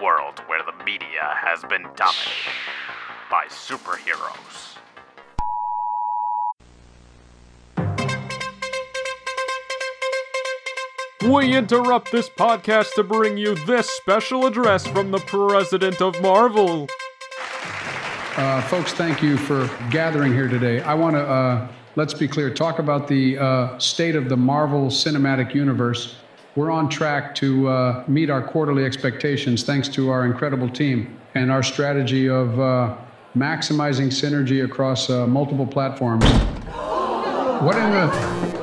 [0.00, 2.56] world where the media has been dominated
[3.30, 4.76] by superheroes.
[11.22, 16.88] We interrupt this podcast to bring you this special address from the President of Marvel.
[18.36, 20.80] Uh, folks, thank you for gathering here today.
[20.80, 24.86] I want to, uh, let's be clear, talk about the uh, state of the Marvel
[24.86, 26.16] Cinematic Universe.
[26.60, 31.50] We're on track to uh, meet our quarterly expectations thanks to our incredible team and
[31.50, 32.98] our strategy of uh,
[33.34, 36.26] maximizing synergy across uh, multiple platforms.
[37.62, 38.59] What in the.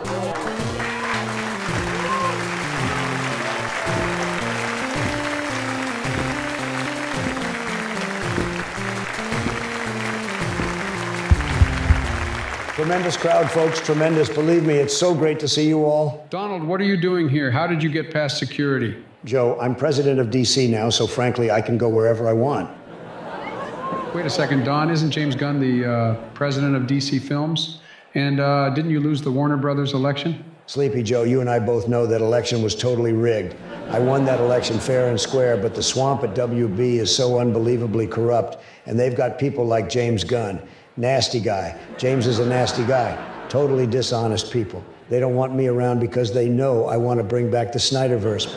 [12.88, 13.82] Tremendous crowd, folks.
[13.82, 14.30] Tremendous.
[14.30, 16.26] Believe me, it's so great to see you all.
[16.30, 17.52] Donald, what are you doing here?
[17.52, 19.04] How did you get past security?
[19.26, 22.70] Joe, I'm president of DC now, so frankly, I can go wherever I want.
[24.16, 24.90] Wait a second, Don.
[24.90, 27.82] Isn't James Gunn the uh, president of DC Films?
[28.14, 30.46] And uh, didn't you lose the Warner Brothers election?
[30.66, 33.56] Sleepy Joe, you and I both know that election was totally rigged.
[33.90, 38.08] I won that election fair and square, but the swamp at WB is so unbelievably
[38.08, 40.62] corrupt, and they've got people like James Gunn.
[40.98, 41.80] Nasty guy.
[41.98, 43.16] James is a nasty guy.
[43.50, 44.84] Totally dishonest people.
[45.10, 48.48] They don't want me around because they know I want to bring back the Snyderverse.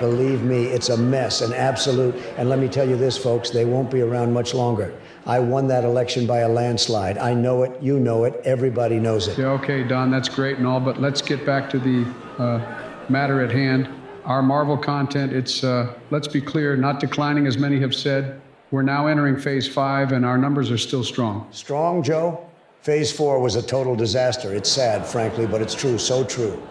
[0.00, 2.14] Believe me, it's a mess, an absolute.
[2.38, 4.94] And let me tell you this, folks, they won't be around much longer.
[5.26, 7.18] I won that election by a landslide.
[7.18, 9.36] I know it, you know it, everybody knows it.
[9.36, 12.10] Yeah, okay, Don, that's great and all, but let's get back to the
[12.42, 13.90] uh, matter at hand.
[14.24, 18.40] Our Marvel content, it's, uh, let's be clear, not declining as many have said.
[18.70, 21.48] We're now entering phase five, and our numbers are still strong.
[21.50, 22.46] Strong, Joe?
[22.82, 24.54] Phase four was a total disaster.
[24.54, 26.62] It's sad, frankly, but it's true, so true.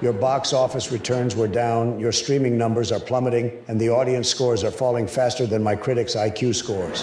[0.00, 4.62] Your box office returns were down, your streaming numbers are plummeting, and the audience scores
[4.62, 7.00] are falling faster than my critics' IQ scores.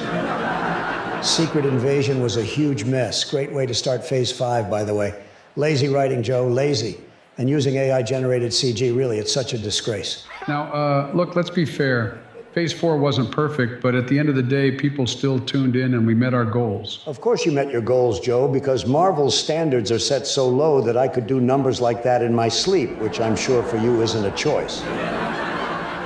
[1.22, 3.26] Secret Invasion was a huge mess.
[3.26, 5.22] Great way to start phase five, by the way.
[5.58, 6.98] Lazy writing, Joe, lazy.
[7.38, 10.26] And using AI generated CG, really, it's such a disgrace.
[10.48, 12.22] Now, uh, look, let's be fair.
[12.56, 15.94] Phase four wasn't perfect, but at the end of the day, people still tuned in
[15.94, 17.04] and we met our goals.
[17.06, 20.96] Of course, you met your goals, Joe, because Marvel's standards are set so low that
[20.96, 24.24] I could do numbers like that in my sleep, which I'm sure for you isn't
[24.24, 24.82] a choice.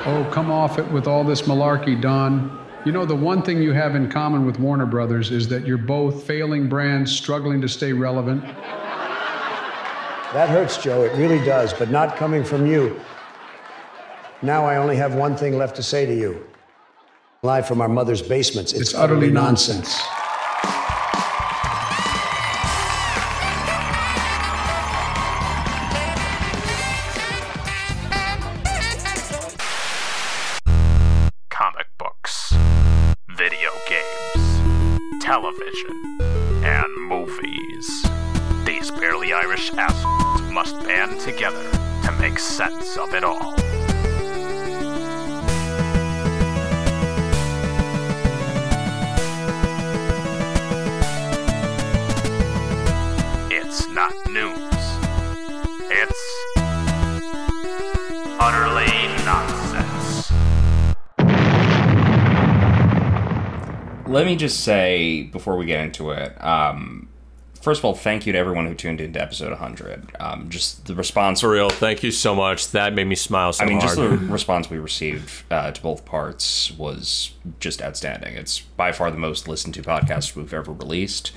[0.07, 2.59] Oh, come off it with all this malarkey, Don.
[2.83, 5.77] You know, the one thing you have in common with Warner Brothers is that you're
[5.77, 8.43] both failing brands struggling to stay relevant.
[10.33, 11.03] That hurts, Joe.
[11.03, 12.99] It really does, but not coming from you.
[14.41, 16.45] Now I only have one thing left to say to you.
[17.43, 18.71] Live from our mother's basements.
[18.71, 20.01] It's, It's utterly nonsense.
[31.49, 32.53] Comic books,
[33.35, 36.17] video games, television,
[36.63, 38.05] and movies.
[38.65, 41.69] These barely Irish assholes must band together
[42.05, 43.58] to make sense of it all.
[64.19, 67.07] Let me just say before we get into it, um,
[67.61, 70.11] first of all, thank you to everyone who tuned into episode 100.
[70.19, 71.39] Um, just the response.
[71.39, 72.71] For real, thank you so much.
[72.71, 73.95] That made me smile so I mean, hard.
[73.95, 77.31] just the response we received uh, to both parts was
[77.61, 78.35] just outstanding.
[78.35, 81.31] It's by far the most listened to podcast we've ever released.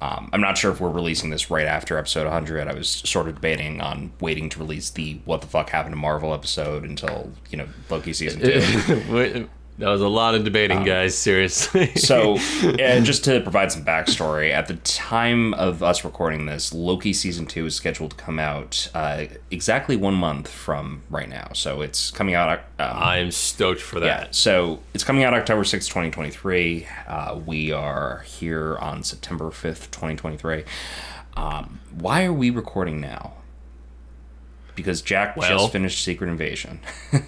[0.00, 2.68] Um, I'm not sure if we're releasing this right after episode 100.
[2.68, 5.98] I was sort of debating on waiting to release the "What the fuck happened to
[5.98, 9.48] Marvel" episode until you know Loki season two.
[9.80, 11.16] That was a lot of debating, guys.
[11.16, 11.92] Seriously.
[12.00, 12.36] So,
[12.78, 17.46] and just to provide some backstory, at the time of us recording this, Loki season
[17.46, 21.50] two is scheduled to come out uh, exactly one month from right now.
[21.54, 22.50] So it's coming out.
[22.50, 24.34] Um, I'm stoked for yeah, that.
[24.34, 26.86] so it's coming out October sixth, 2023.
[27.06, 30.64] Uh, we are here on September 5th, 2023.
[31.36, 33.34] Um, why are we recording now?
[34.80, 36.80] Because Jack Well- just finished Secret Invasion.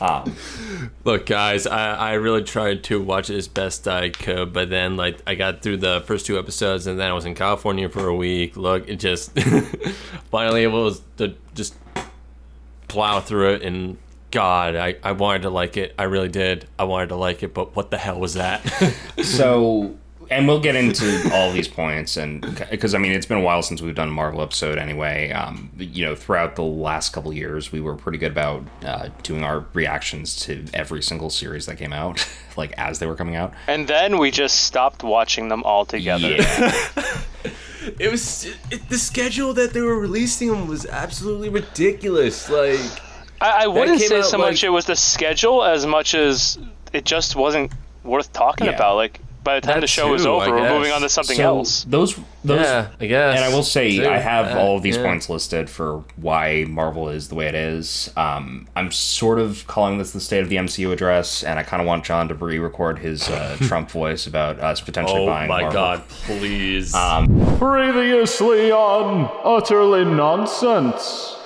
[0.00, 0.34] Um,
[1.04, 4.96] Look, guys, I, I really tried to watch it as best I could, but then
[4.96, 8.08] like I got through the first two episodes, and then I was in California for
[8.08, 8.56] a week.
[8.56, 9.38] Look, it just
[10.32, 11.76] finally able to just
[12.88, 13.96] plow through it, and
[14.32, 15.94] God, I, I wanted to like it.
[15.96, 16.66] I really did.
[16.80, 18.60] I wanted to like it, but what the hell was that?
[19.22, 19.94] so
[20.32, 22.40] and we'll get into all these points, and
[22.70, 25.30] because I mean, it's been a while since we've done a Marvel episode anyway.
[25.32, 29.44] Um, you know, throughout the last couple years, we were pretty good about uh, doing
[29.44, 32.26] our reactions to every single series that came out,
[32.56, 33.52] like as they were coming out.
[33.68, 36.28] And then we just stopped watching them all together.
[36.30, 36.82] Yeah,
[37.98, 42.48] It was it, the schedule that they were releasing them was absolutely ridiculous.
[42.48, 42.78] Like,
[43.40, 46.58] I, I wouldn't say out, so like- much it was the schedule as much as
[46.92, 47.72] it just wasn't
[48.04, 48.74] worth talking Yeah.
[48.74, 48.94] about.
[48.94, 51.36] Like by the time the show was too, I over, we're moving on to something
[51.36, 51.84] so else.
[51.84, 52.60] those those.
[52.60, 53.36] yeah, I guess.
[53.36, 54.08] And I will say, Too.
[54.08, 55.04] I have Uh, all of these yeah.
[55.04, 58.10] points listed for why Marvel is the way it is.
[58.16, 61.80] Um, I'm sort of calling this the State of the MCU address, and I kind
[61.80, 65.54] of want John to re-record his uh, Trump voice about us potentially Oh buying Oh
[65.54, 65.72] my Marvel.
[65.72, 66.92] god, please.
[67.58, 71.36] Previously on Utterly Nonsense.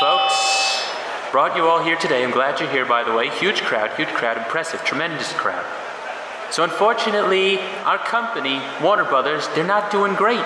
[0.00, 0.88] Folks,
[1.30, 2.24] brought you all here today.
[2.24, 3.28] I'm glad you're here, by the way.
[3.30, 5.64] Huge crowd, huge crowd, impressive, tremendous crowd.
[6.50, 10.44] So, unfortunately, our company, Warner Brothers, they're not doing great.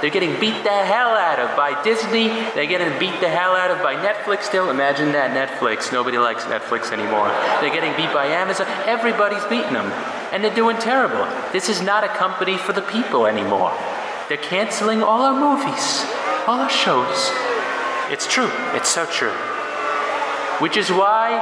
[0.00, 2.26] They're getting beat the hell out of by Disney.
[2.26, 4.68] They're getting beat the hell out of by Netflix still.
[4.68, 5.92] Imagine that Netflix.
[5.92, 7.28] Nobody likes Netflix anymore.
[7.60, 8.66] They're getting beat by Amazon.
[8.84, 9.86] Everybody's beating them.
[10.32, 11.24] And they're doing terrible.
[11.52, 13.72] This is not a company for the people anymore.
[14.28, 16.02] They're canceling all our movies,
[16.48, 17.30] all our shows.
[18.10, 18.50] It's true.
[18.74, 19.34] It's so true.
[20.62, 21.34] Which is why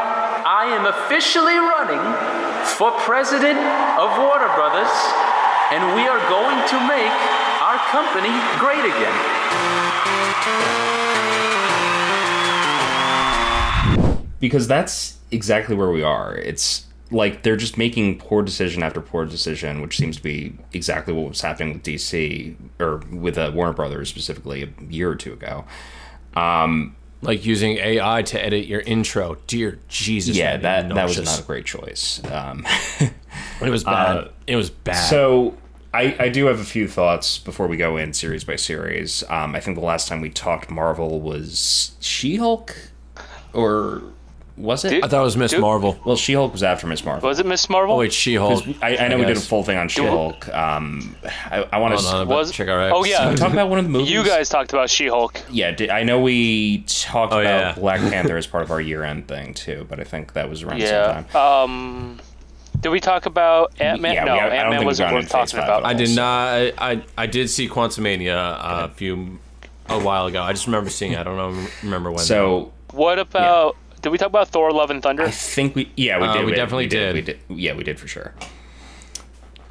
[0.46, 2.00] I am officially running
[2.64, 3.60] for president
[4.00, 4.88] of Warner Brothers,
[5.70, 7.12] and we are going to make
[7.60, 9.40] our company great again.
[14.40, 16.34] because that's exactly where we are.
[16.34, 21.12] It's like they're just making poor decision after poor decision, which seems to be exactly
[21.12, 25.34] what was happening with DC or with uh, Warner Brothers specifically a year or two
[25.34, 25.64] ago.
[26.34, 29.36] Um, like using AI to edit your intro.
[29.46, 30.36] Dear Jesus.
[30.36, 32.20] yeah, that that was not a great choice.
[32.30, 32.66] Um,
[33.62, 34.30] It was bad.
[34.46, 34.94] it was bad.
[35.08, 35.54] So
[35.92, 39.22] I, I do have a few thoughts before we go in series by series.
[39.28, 42.74] Um, I think the last time we talked Marvel was She Hulk,
[43.52, 44.02] or
[44.60, 45.02] was it?
[45.02, 45.60] I thought it was Miss Dude.
[45.60, 45.98] Marvel.
[46.04, 47.28] well, She Hulk was after Miss Marvel.
[47.28, 47.94] Was it Miss Marvel?
[47.94, 48.64] Oh wait, She-Hulk.
[48.82, 49.46] I, I know we did a guess.
[49.46, 50.48] full thing on She Hulk.
[50.54, 53.22] Um, I, I want to Was- to check our oh, yeah.
[53.28, 53.36] episode.
[53.44, 54.10] talk about one of the movies.
[54.10, 55.40] you guys talked about She-Hulk.
[55.50, 57.72] yeah, did, I know we talked Oh, about yeah.
[57.74, 60.80] Black Panther as part of our year-end thing too, but I think that was around
[60.80, 61.22] the same Yeah.
[61.32, 61.36] time.
[61.36, 62.20] Um,
[62.80, 64.14] did we talk about Ant Man?
[64.14, 65.60] Yeah, no, we- I don't Ant think Man we've wasn't gone worth into Phase talking
[65.60, 65.78] five about.
[65.80, 65.90] at all.
[65.90, 66.48] I did not.
[66.48, 69.38] I, I I did see Quantumania uh, a few
[69.88, 70.40] a while ago.
[70.42, 71.12] I just remember seeing.
[71.12, 71.18] it.
[71.18, 72.20] I don't know remember when.
[72.20, 73.76] So What about?
[74.02, 75.24] Did we talk about Thor: Love and Thunder?
[75.24, 77.14] I think we yeah we Uh, did we definitely we did.
[77.14, 78.34] we did yeah we did for sure.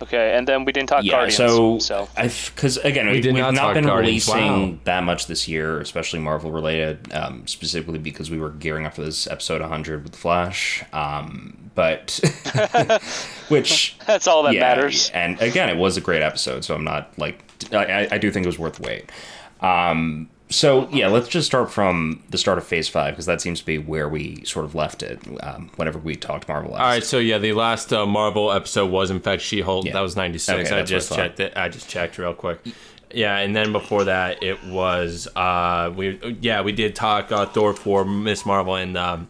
[0.01, 1.35] Okay, and then we didn't talk Yeah, Guardians.
[1.35, 2.23] so, so I
[2.55, 4.77] because again we, did we have not not been Guardians, releasing wow.
[4.85, 9.01] that much this year, especially Marvel related, um, specifically because we were gearing up for
[9.01, 10.85] this episode 100 with Flash.
[10.93, 12.17] Um, but
[13.49, 15.09] which that's all that yeah, matters.
[15.13, 17.43] And again, it was a great episode, so I'm not like
[17.73, 19.11] I, I- I do think it was worth the wait.
[19.59, 23.59] Um, so yeah, let's just start from the start of Phase Five because that seems
[23.59, 25.19] to be where we sort of left it.
[25.43, 26.71] Um, whenever we talked Marvel.
[26.71, 26.81] Last.
[26.81, 29.85] All right, so yeah, the last uh, Marvel episode was in fact She-Hulk.
[29.85, 29.93] Yeah.
[29.93, 30.69] That was ninety six.
[30.69, 30.75] Okay.
[30.75, 31.53] I that's I just checked it.
[31.55, 32.59] I just checked real quick.
[33.11, 37.73] Yeah, and then before that, it was uh, we yeah we did talk uh, Thor
[37.73, 39.27] for Miss Marvel and um,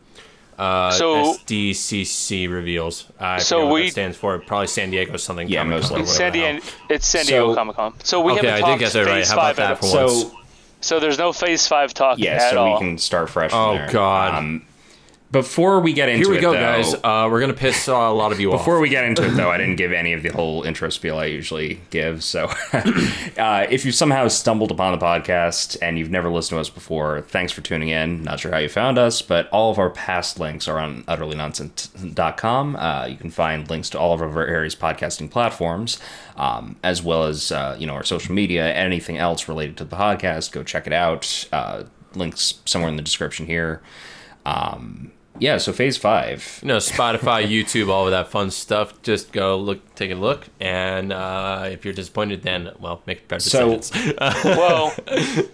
[0.57, 3.05] uh, So- SDCC reveals.
[3.19, 5.47] I So what we- that stands for probably San Diego something.
[5.47, 6.01] Yeah, Comic-Con most or likely.
[6.03, 6.65] It's whatever San the Diego.
[6.89, 7.93] It's San Diego So- Comic Con.
[8.03, 9.15] So we Okay, haven't I did talked guess it right.
[9.15, 10.05] Phase How about Five that for all.
[10.07, 10.35] once?
[10.81, 12.73] So So there's no Phase Five talk yeah, at so all.
[12.73, 13.51] we can start fresh.
[13.53, 13.91] Oh, from there.
[13.91, 14.35] God.
[14.35, 14.65] Um,
[15.31, 16.93] before we get into it, Here we it, go, though, guys.
[16.95, 18.61] Uh, we're gonna piss uh, a lot of you off.
[18.61, 21.19] Before we get into it, though, I didn't give any of the whole intro spiel
[21.19, 22.23] I usually give.
[22.23, 26.69] So, uh, if you somehow stumbled upon the podcast and you've never listened to us
[26.69, 28.23] before, thanks for tuning in.
[28.23, 32.75] Not sure how you found us, but all of our past links are on utterlynonsense.com.
[32.75, 35.99] Uh, you can find links to all of our various podcasting platforms,
[36.37, 39.95] um, as well as uh, you know our social media, anything else related to the
[39.95, 40.51] podcast.
[40.51, 41.47] Go check it out.
[41.51, 41.83] Uh,
[42.15, 43.81] links somewhere in the description here.
[44.45, 46.59] Um, yeah, so phase five.
[46.61, 49.01] you know, Spotify, YouTube, all of that fun stuff.
[49.03, 53.41] Just go look, take a look, and uh, if you're disappointed, then well, make better
[53.41, 54.17] So- decisions.
[54.43, 54.93] well,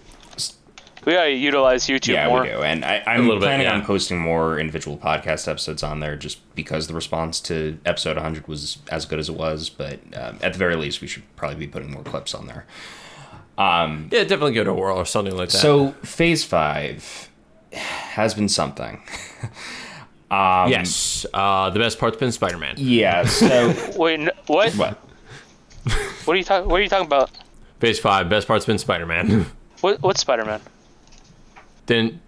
[1.04, 2.42] we gotta utilize YouTube Yeah, more.
[2.42, 3.74] we do, and I, I'm a little bit, planning yeah.
[3.74, 8.48] on posting more individual podcast episodes on there, just because the response to episode 100
[8.48, 9.68] was as good as it was.
[9.70, 12.66] But um, at the very least, we should probably be putting more clips on there.
[13.56, 15.58] Um, yeah, definitely go to a whirl or something like that.
[15.58, 17.25] So phase five
[17.76, 19.02] has been something.
[20.30, 22.74] yes, uh, the best part's been Spider-Man.
[22.78, 23.24] Yeah.
[23.24, 24.72] So Wait, n- what?
[24.74, 24.98] what?
[26.24, 26.68] What are you talking?
[26.68, 27.30] What are you talking about?
[27.78, 29.46] Phase five, best part's been Spider-Man.
[29.82, 30.00] What?
[30.00, 30.60] What's Spider-Man?
[31.84, 32.20] then,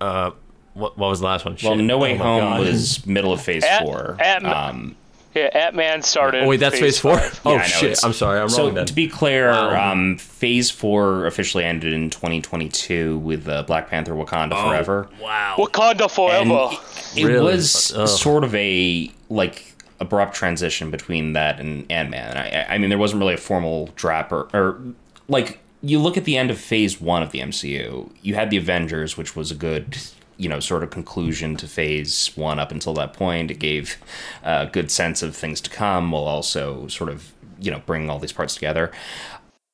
[0.00, 0.30] uh,
[0.74, 1.56] what, what was the last one?
[1.62, 1.84] Well, Shit.
[1.84, 4.16] No Way Oh Home was middle of phase Ant- four.
[4.20, 4.96] Ant- um,
[5.38, 6.42] Yeah, Ant Man started.
[6.44, 7.18] Oh wait, that's Phase Four.
[7.18, 7.40] five.
[7.44, 8.04] Oh Yeah, shit!
[8.04, 8.86] I'm sorry, I'm so wrong then.
[8.86, 9.92] to be clear, Wow.
[9.92, 15.08] um, Phase Four officially ended in 2022 with uh, Black Panther: Wakanda Oh, Forever.
[15.20, 15.54] wow.
[15.58, 16.68] Wakanda And forever.
[17.16, 17.52] it, it Really?
[17.52, 18.08] was Ugh.
[18.08, 22.36] sort of a like abrupt transition between that and Ant Man.
[22.36, 24.80] I, I mean, there wasn't really a formal drop or, or
[25.28, 28.10] like you look at the end of Phase One of the MCU.
[28.22, 29.96] You had the Avengers, which was a good.
[30.38, 33.50] You know, sort of conclusion to phase one up until that point.
[33.50, 33.98] It gave
[34.42, 38.18] a good sense of things to come while also sort of, you know, bringing all
[38.20, 38.90] these parts together.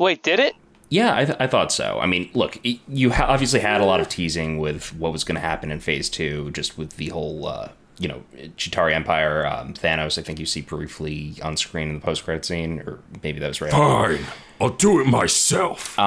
[0.00, 0.54] Wait, did it?
[0.88, 1.98] Yeah, I, th- I thought so.
[2.00, 5.24] I mean, look, y- you ha- obviously had a lot of teasing with what was
[5.24, 7.68] going to happen in Phase Two, just with the whole, uh,
[7.98, 8.22] you know,
[8.56, 10.18] Chitauri Empire, um, Thanos.
[10.18, 13.48] I think you see briefly on screen in the post credit scene, or maybe that
[13.48, 13.72] was right.
[13.72, 14.24] after.
[14.64, 15.98] I'll do it myself.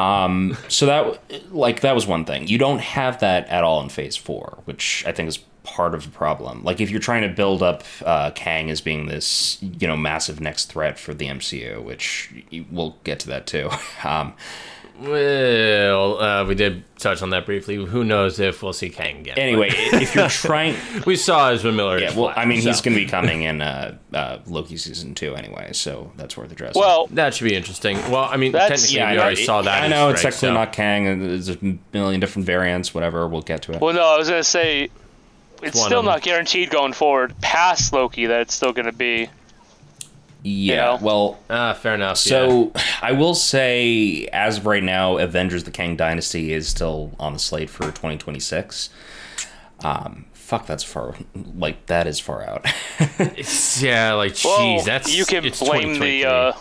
[0.67, 2.47] So that, like, that was one thing.
[2.47, 6.03] You don't have that at all in Phase Four, which I think is part of
[6.03, 6.63] the problem.
[6.63, 10.41] Like, if you're trying to build up uh, Kang as being this, you know, massive
[10.41, 12.31] next threat for the MCU, which
[12.71, 13.69] we'll get to that too.
[14.03, 14.33] Um,
[14.99, 17.75] Well, uh, we did touch on that briefly.
[17.75, 19.37] Who knows if we'll see Kang again?
[19.37, 20.75] anyway, if you're trying.
[21.05, 21.99] we saw Ezra Miller.
[21.99, 25.35] Yeah, well, I mean, he's going to be coming in uh, uh, Loki season two
[25.35, 26.79] anyway, so that's worth addressing.
[26.79, 27.97] Well, That should be interesting.
[28.09, 29.83] Well, I mean, technically, yeah, I we already it- saw that.
[29.83, 31.57] I know it's Strike, technically so- not Kang, and there's a
[31.93, 32.93] million different variants.
[32.93, 33.81] Whatever, we'll get to it.
[33.81, 34.89] well, no, I was gonna say
[35.61, 39.29] it's one still not guaranteed going forward past Loki that it's still gonna be.
[40.43, 40.99] Yeah, know?
[41.01, 42.23] well, Ah, fair enough.
[42.25, 42.29] yeah.
[42.47, 47.33] so I will say, as of right now, Avengers: The Kang Dynasty is still on
[47.33, 48.89] the slate for 2026.
[49.83, 51.15] Um, fuck, that's far.
[51.55, 52.65] Like that is far out.
[53.79, 56.25] Yeah, like Well, jeez, that's you can it's blame the.
[56.25, 56.53] Uh,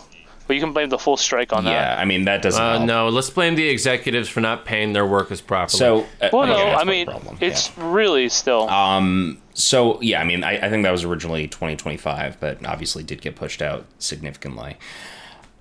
[0.47, 1.71] well, you can blame the full strike on that.
[1.71, 2.61] yeah, I mean that doesn't.
[2.61, 2.85] Uh, help.
[2.85, 5.77] no, let's blame the executives for not paying their workers properly.
[5.77, 7.07] So, uh, Well, no, that's I mean
[7.41, 7.83] it's yeah.
[7.91, 8.69] really still.
[8.69, 9.41] Um.
[9.53, 13.35] So yeah, I mean, I, I think that was originally 2025, but obviously did get
[13.35, 14.77] pushed out significantly.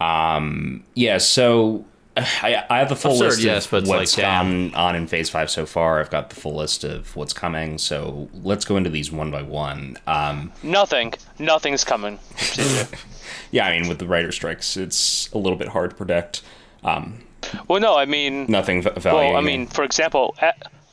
[0.01, 4.19] Um, yeah, so I, I have the full Absurd, list yes, of but it's what's
[4.19, 6.01] like, gone on in Phase Five so far.
[6.01, 7.79] I've got the full list of what's coming.
[7.79, 9.99] So let's go into these one by one.
[10.07, 11.13] Um, Nothing.
[11.39, 12.19] Nothing's coming.
[13.51, 16.43] yeah, I mean, with the writer strikes, it's a little bit hard to predict.
[16.85, 17.23] Um,
[17.69, 18.47] well, no, I mean.
[18.49, 19.31] nothing v- value.
[19.31, 20.47] Well, I mean, for example, e-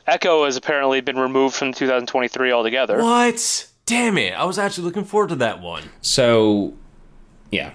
[0.08, 2.98] Echo has apparently been removed from 2023 altogether.
[3.02, 3.68] what?
[3.86, 4.34] Damn it!
[4.34, 6.74] I was actually looking forward to that one so
[7.52, 7.72] yeah,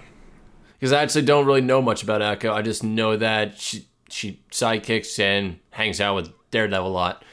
[0.78, 2.52] because I actually don't really know much about Echo.
[2.52, 7.25] I just know that she she sidekicks and hangs out with Daredevil a lot.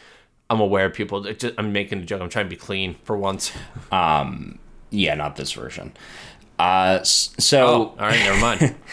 [0.49, 1.21] I'm aware people.
[1.23, 2.21] just- I'm making a joke.
[2.21, 3.51] I'm trying to be clean for once.
[3.93, 4.59] Um,
[4.89, 5.93] yeah, not this version.
[6.57, 8.75] Uh, so Oh, all right, never mind.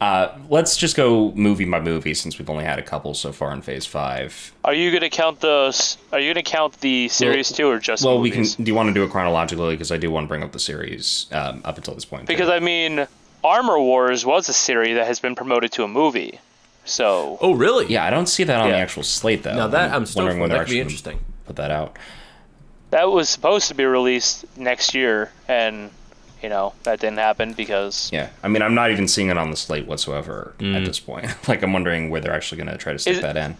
[0.00, 3.52] Uh, let's just go movie by movie since we've only had a couple so far
[3.52, 4.52] in Phase Five.
[4.64, 5.96] Are you gonna count the?
[6.12, 8.04] Are you gonna count the series too, or just?
[8.04, 8.44] Well, we can.
[8.44, 9.74] Do you want to do it chronologically?
[9.74, 12.22] Because I do want to bring up the series um, up until this point.
[12.22, 12.32] too.
[12.32, 13.08] Because I mean,
[13.42, 16.38] Armor Wars was a series that has been promoted to a movie.
[16.84, 17.86] So oh, really?
[17.86, 19.56] yeah, I don't see that on the actual slate though.
[19.56, 20.40] Now that I'm stoked wondering for.
[20.42, 21.18] when they're That could be interesting.
[21.44, 21.98] Put that out.
[22.90, 25.90] that was supposed to be released next year, and
[26.42, 29.50] you know that didn't happen because Yeah, I mean, I'm not even seeing it on
[29.50, 31.26] the slate whatsoever at this point.
[31.48, 33.56] like, I'm wondering where they're actually going to try to stick Is- that in.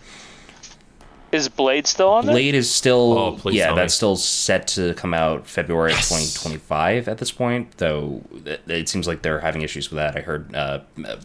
[1.33, 2.35] is Blade still on there?
[2.35, 3.83] Blade is still, Oh, please yeah, tell me.
[3.83, 7.77] that's still set to come out February of 2025 at this point.
[7.79, 10.17] Though it, it seems like they're having issues with that.
[10.17, 10.81] I heard uh,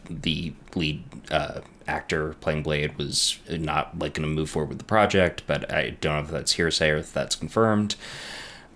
[0.09, 4.83] the lead uh, actor playing Blade was not like going to move forward with the
[4.85, 7.95] project, but I don't know if that's hearsay or if that's confirmed.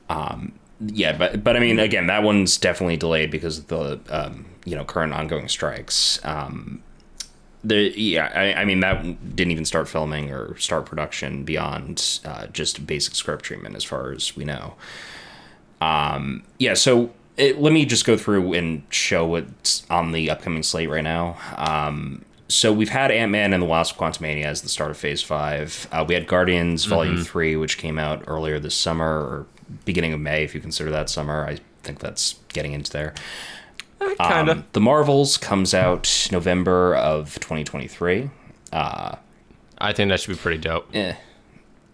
[0.09, 4.45] Um, yeah, but but I mean, again, that one's definitely delayed because of the um,
[4.65, 6.23] you know current ongoing strikes.
[6.23, 6.83] Um,
[7.63, 12.47] the yeah, I, I mean that didn't even start filming or start production beyond uh,
[12.47, 14.75] just basic script treatment, as far as we know.
[15.81, 20.63] Um, yeah, so it, let me just go through and show what's on the upcoming
[20.63, 21.37] slate right now.
[21.55, 25.23] Um, so we've had Ant Man and the Wasp: Quantumania as the start of Phase
[25.23, 25.87] Five.
[25.91, 29.45] Uh, we had Guardians Volume Three, which came out earlier this summer or
[29.85, 31.45] beginning of May, if you consider that summer.
[31.47, 33.13] I think that's getting into there.
[33.99, 34.51] Kinda.
[34.51, 38.29] Um, the Marvels comes out November of 2023.
[38.71, 39.15] Uh,
[39.79, 40.87] I think that should be pretty dope.
[40.93, 41.13] eh.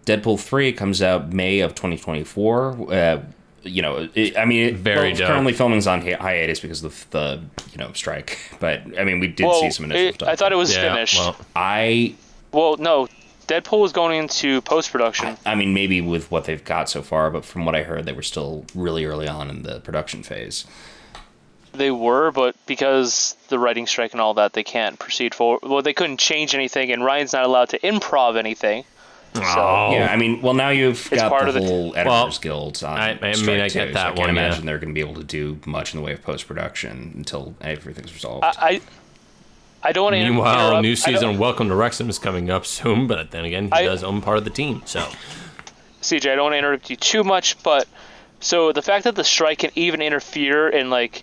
[0.06, 2.92] Deadpool 3 comes out May of 2024.
[2.92, 3.22] Uh,
[3.62, 5.28] you know, it, I mean, it, Very well, dope.
[5.28, 7.40] currently filming's on hi- hiatus because of the,
[7.72, 8.38] you know, strike.
[8.60, 10.28] But I mean, we did well, see some initial it- stuff.
[10.28, 10.92] I thought it was Yeah.
[10.92, 11.18] finished.
[11.18, 12.14] Well, I,
[12.52, 13.08] Well, no,
[13.46, 15.36] Deadpool was going into post production.
[15.44, 18.12] I mean, maybe with what they've got so far, but from what I heard, they
[18.12, 20.64] were still really early on in the production phase.
[21.72, 25.60] They were, but because the writing strike and all that, they can't proceed forward.
[25.68, 28.84] Well, they couldn't change anything, and Ryan's not allowed to improv anything.
[29.34, 29.90] So Oh.
[29.92, 32.84] Yeah, I mean, well, now you've It's got part the of the- whole Editors Guild
[32.84, 34.46] on I- I mean, strike I too, get so that I can't one, yeah.
[34.46, 37.12] imagine they're going to be able to do much in the way of post production
[37.16, 38.44] until everything's resolved.
[38.44, 38.80] I, I,
[39.84, 40.82] I don't want to Meanwhile, interrupt.
[40.82, 44.02] new season Welcome to Wrexham is coming up soon, but then again, he I- does
[44.02, 44.82] own part of the team.
[44.86, 45.06] So
[46.00, 47.86] CJ, I don't want to interrupt you too much, but
[48.40, 51.22] so the fact that the strike can even interfere in like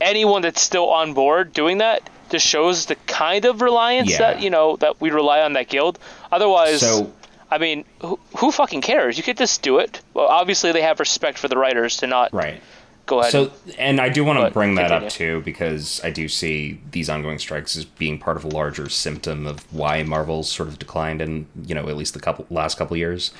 [0.00, 4.18] anyone that's still on board doing that just shows the kind of reliance Yeah.
[4.18, 5.98] that you know that we rely on that guild.
[6.30, 7.12] Otherwise, So-
[7.50, 9.16] I mean, who, who fucking cares?
[9.16, 10.02] You could just do it.
[10.12, 12.60] Well, obviously they have respect for the writers to not right.
[13.08, 13.32] Go ahead.
[13.32, 16.80] So, and I do want to But bring that up too because I do see
[16.92, 20.78] these ongoing strikes as being part of a larger symptom of why Marvel's sort of
[20.78, 23.32] declined in you know at least the couple last couple years.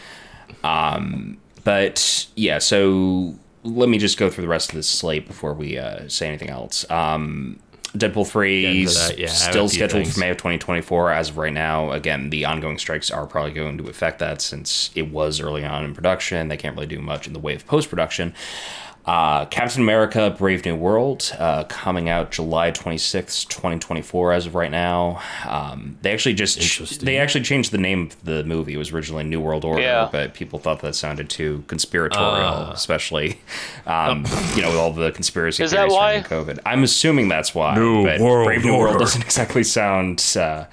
[0.65, 5.53] Um, but yeah, so let me just go through the rest of this slate before
[5.53, 6.89] we uh, say anything else.
[6.91, 7.61] Um,
[7.97, 10.15] Deadpool three is that, yeah, I have a still scheduled things.
[10.15, 11.91] for May of 2024 as of right now.
[11.93, 15.85] Again, the ongoing strikes are probably going to affect that since it was early on
[15.85, 16.49] in production.
[16.49, 18.35] They can't really do much in the way of post production.
[19.09, 24.35] Uh, Captain America: Brave New World uh, coming out July 26th, 2024.
[24.35, 27.07] As of right now, um, they actually just Interesting.
[27.07, 28.75] they actually changed the name of the movie.
[28.75, 30.11] It was originally New World Order, Yeah.
[30.13, 33.41] but people thought that sounded too conspiratorial, especially
[33.87, 36.23] um, you know with all the conspiracy Is that theories why?
[36.23, 36.63] surrounding COVID.
[36.67, 37.77] I'm assuming that's why.
[37.77, 40.23] New but World Brave New World doesn't exactly sound.
[40.39, 40.67] Uh,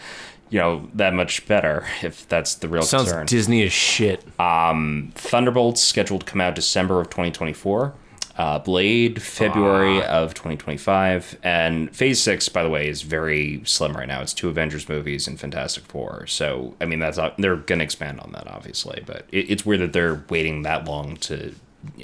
[0.49, 3.25] you know that much better if that's the real sounds concern.
[3.27, 4.23] Disney as shit.
[4.37, 7.93] Thunderbolts scheduled to come out December of 2024.
[8.37, 14.07] Uh, Blade February of 2025, and Phase Six, by the way, is very slim right
[14.07, 14.21] now.
[14.21, 16.27] It's two Avengers movies and Fantastic Four.
[16.27, 19.03] So I mean, that's they're going to expand on that, obviously.
[19.05, 21.55] But it, it's weird that they're waiting that long to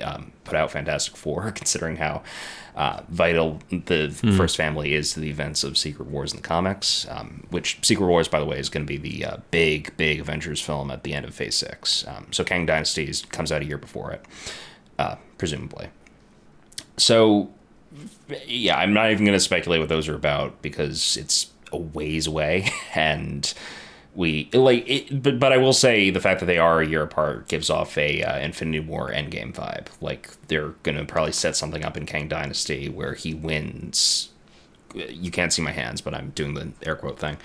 [0.01, 2.23] um, put out Fantastic Four, considering how
[2.77, 7.05] uh, vital the first family is to the events of Secret Wars in the comics.
[7.09, 10.21] Um, which Secret Wars, by the way, is going to be the uh, big, big
[10.21, 12.07] Avengers film at the end of Phase Six.
[12.07, 14.25] Um, so Kang Dynasty comes out a year before it,
[14.97, 15.89] uh, presumably.
[16.97, 17.49] So,
[18.45, 22.27] yeah, I'm not even going to speculate what those are about because it's a ways
[22.27, 23.53] away, and
[24.15, 25.23] we like it.
[25.23, 27.97] But but I will say the fact that they are a year apart gives off
[27.97, 29.87] a uh, Infinity War Endgame vibe.
[30.01, 34.29] Like they're going to probably set something up in Kang Dynasty where he wins.
[34.93, 37.37] You can't see my hands, but I'm doing the air quote thing.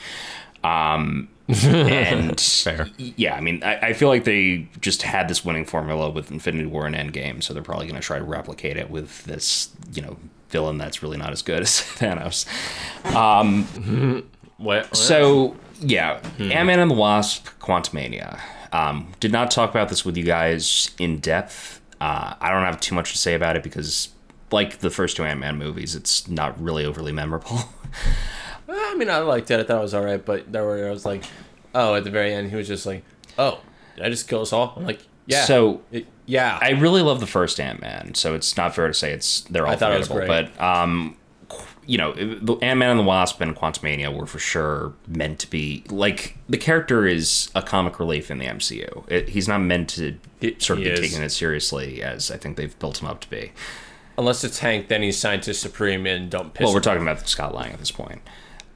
[0.66, 2.88] Um, and Fair.
[2.98, 6.66] yeah, I mean, I, I feel like they just had this winning formula with Infinity
[6.66, 10.02] War and Endgame, so they're probably going to try to replicate it with this, you
[10.02, 10.16] know,
[10.48, 12.46] villain that's really not as good as Thanos.
[14.58, 14.96] What?
[14.96, 18.40] So yeah, Ant Man and the Wasp: Quantumania.
[18.72, 21.80] Um, did not talk about this with you guys in depth.
[22.00, 24.08] Uh, I don't have too much to say about it because,
[24.50, 27.60] like the first two Ant Man movies, it's not really overly memorable.
[28.68, 29.60] I mean, I liked it.
[29.60, 31.24] I thought it was all right, but there were I was like,
[31.74, 33.04] oh, at the very end, he was just like,
[33.38, 33.60] oh,
[33.96, 34.74] did I just kill us all?
[34.76, 35.44] I'm like, yeah.
[35.44, 36.58] So It- yeah.
[36.60, 39.64] I really love the first Ant Man, so it's not fair to say it's they're
[39.66, 40.26] all I it forgettable.
[40.26, 41.16] But um,
[41.86, 45.50] you know, the Ant Man and the Wasp and Quantumania were for sure meant to
[45.50, 49.04] be like the character is a comic relief in the MCU.
[49.08, 51.00] It, he's not meant to He- sort of be is.
[51.00, 53.52] taken as seriously as I think they've built him up to be.
[54.18, 56.64] Unless it's Hank, then he's scientist supreme and don't piss.
[56.64, 58.22] Well, we're talking about Scott Lang at this point.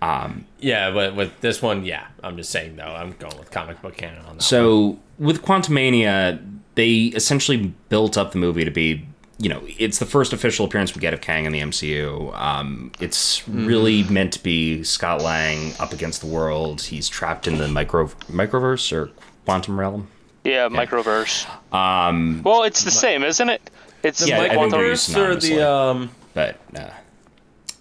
[0.03, 3.97] Yeah, but with this one, yeah, I'm just saying though, I'm going with comic book
[3.97, 4.43] canon on that.
[4.43, 9.07] So with Quantumania, they essentially built up the movie to be,
[9.39, 12.35] you know, it's the first official appearance we get of Kang in the MCU.
[12.39, 16.81] Um, it's really meant to be Scott Lang up against the world.
[16.83, 19.11] He's trapped in the micro microverse or
[19.45, 20.09] quantum realm.
[20.45, 21.47] yeah, microverse.
[21.75, 23.71] Um, well, it's the same, isn't it?
[24.03, 26.91] It's Yeah, I like think quantum- they're Microverse or the um, But uh,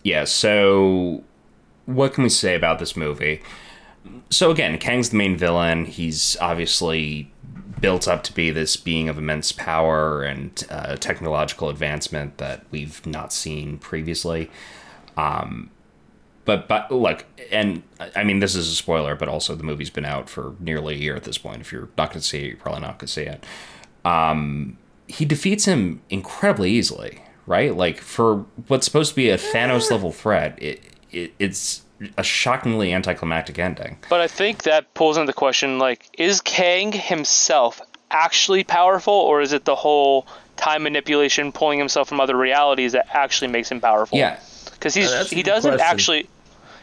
[0.04, 1.24] yeah, so
[1.93, 3.41] what can we say about this movie?
[4.30, 5.86] So again, Kang's the main villain.
[5.86, 7.32] He's obviously
[7.82, 13.06] built up to be this being of immense power and uh, technological advancement that we've
[13.06, 14.49] not seen previously.
[15.17, 15.69] Um,
[16.45, 17.84] but but look, and
[18.15, 20.97] I mean this is a spoiler, but also the movie's been out for nearly a
[20.97, 21.62] year at this point.
[21.62, 23.45] If you're not going to see it, you're probably not going to see it
[25.10, 27.75] he defeats him incredibly easily, right?
[27.75, 31.82] Like for what's supposed to be a Thanos level threat, it, it it's
[32.17, 33.98] a shockingly anticlimactic ending.
[34.10, 39.41] But I think that pulls into the question like, is Kang himself actually powerful, or
[39.41, 43.82] is it the whole time manipulation, pulling himself from other realities that actually makes him
[43.82, 44.17] powerful?
[44.17, 44.39] Yeah,
[44.72, 45.88] because he's Uh, he doesn't question.
[45.88, 46.30] actually.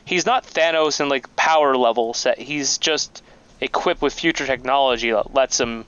[0.04, 2.38] He's not Thanos in like power level set.
[2.38, 3.22] He's just
[3.60, 5.84] equipped with future technology that lets him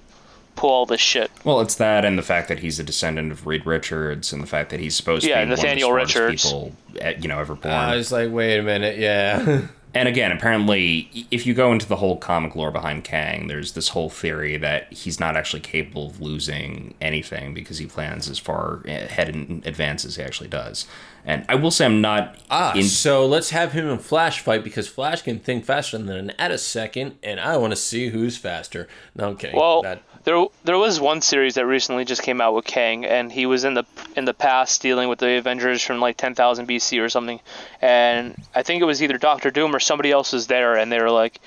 [0.59, 1.31] pull all this shit.
[1.45, 4.47] well, it's that and the fact that he's a descendant of Reed Richards and the
[4.47, 6.45] fact that he's supposed Yeah, to be Nathaniel one of the smartest Richards.
[6.45, 7.75] people eh, you know ever born.
[7.75, 9.63] I was like, wait a minute, yeah.
[9.95, 13.89] and again, apparently, if you go into the whole comic lore behind Kang, there's this
[13.89, 18.83] whole theory that he's not actually capable of losing anything because he plans as far
[18.87, 20.87] ahead in advance as he actually does.
[21.25, 22.39] And I will say, I'm not.
[22.51, 26.09] Ah, in- so let's have him and Flash fight because Flash can think faster than
[26.11, 28.89] an at a second, and I want to see who's faster.
[29.15, 29.57] No, I'm kidding.
[29.57, 33.33] Well, That- there there was one series that recently just came out with Kang, and
[33.33, 37.01] he was in the in the past dealing with the Avengers from like 10,000 BC
[37.03, 37.41] or something,
[37.81, 41.01] and I think it was either Doctor Doom or somebody else was there, and they
[41.01, 41.41] were like,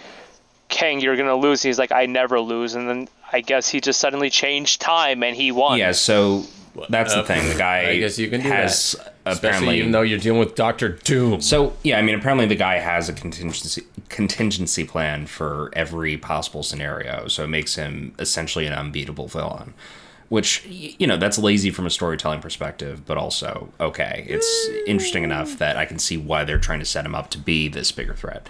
[0.68, 4.00] "Kang, you're gonna lose." He's like, "I never lose," and then I guess he just
[4.00, 5.78] suddenly changed time and he won.
[5.78, 6.44] yeah, so
[6.90, 7.48] that's the Uh, thing.
[7.50, 9.11] The guy I guess you can has that.
[9.26, 11.42] Especially apparently even though you're dealing with Doctor Doom.
[11.42, 16.64] So yeah, I mean, apparently the guy has a contingency contingency plan for every possible
[16.64, 19.74] scenario, so it makes him essentially an unbeatable villain.
[20.30, 24.26] Which you know, that's lazy from a storytelling perspective, but also okay.
[24.28, 27.38] It's interesting enough that I can see why they're trying to set him up to
[27.38, 28.48] be this bigger threat.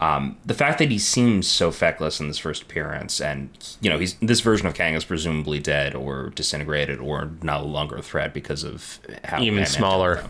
[0.00, 3.98] Um, the fact that he seems so feckless in this first appearance, and you know,
[3.98, 8.32] he's this version of Kang is presumably dead or disintegrated or no longer a threat
[8.32, 10.24] because of how Even smaller.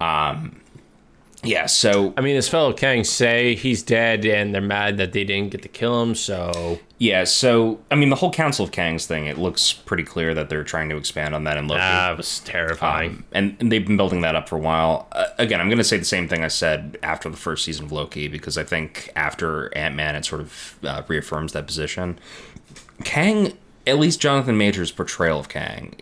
[0.00, 0.60] Um,
[1.44, 1.66] yeah.
[1.66, 5.50] So I mean, his fellow Kang say he's dead, and they're mad that they didn't
[5.50, 6.14] get to kill him.
[6.14, 9.26] So Yeah, so I mean, the whole Council of Kangs thing.
[9.26, 11.78] It looks pretty clear that they're trying to expand on that in Loki.
[11.78, 13.10] that was terrifying.
[13.10, 15.06] Um, and, and they've been building that up for a while.
[15.12, 17.86] Uh, again, I'm going to say the same thing I said after the first season
[17.86, 22.18] of Loki because I think after Ant Man, it sort of uh, reaffirms that position.
[23.04, 25.94] Kang, at least Jonathan Majors' portrayal of Kang,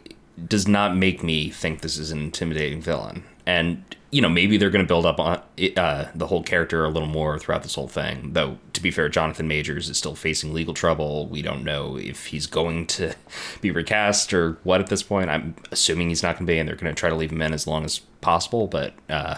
[0.48, 3.24] does not make me think this is an intimidating villain.
[3.44, 3.84] And
[4.16, 5.42] you know, maybe they're going to build up on
[5.76, 8.32] uh, the whole character a little more throughout this whole thing.
[8.32, 11.28] Though, to be fair, Jonathan Majors is still facing legal trouble.
[11.28, 13.14] We don't know if he's going to
[13.60, 15.28] be recast or what at this point.
[15.28, 17.42] I'm assuming he's not going to be, and they're going to try to leave him
[17.42, 18.68] in as long as possible.
[18.68, 19.36] But uh,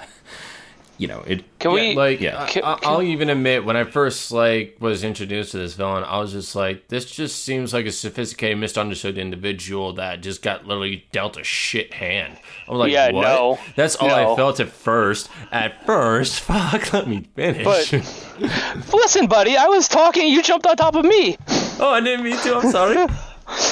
[0.99, 1.45] you know, it.
[1.59, 1.95] Can we?
[1.95, 2.43] like yeah.
[2.43, 5.75] I, Can- I- can- I'll even admit when I first like was introduced to this
[5.75, 10.43] villain, I was just like, this just seems like a sophisticated, misunderstood individual that just
[10.43, 12.37] got literally dealt a shit hand.
[12.69, 13.23] I'm like, Yeah, what?
[13.23, 13.59] no.
[13.77, 14.33] That's all No.
[14.33, 15.31] I felt at first.
[15.53, 17.65] At first, fuck, let me finish.
[17.65, 17.93] But
[18.93, 20.29] listen, buddy, I was talking.
[20.29, 21.37] You jumped on top of me.
[21.81, 22.57] oh, I didn't mean to.
[22.57, 22.95] I'm sorry.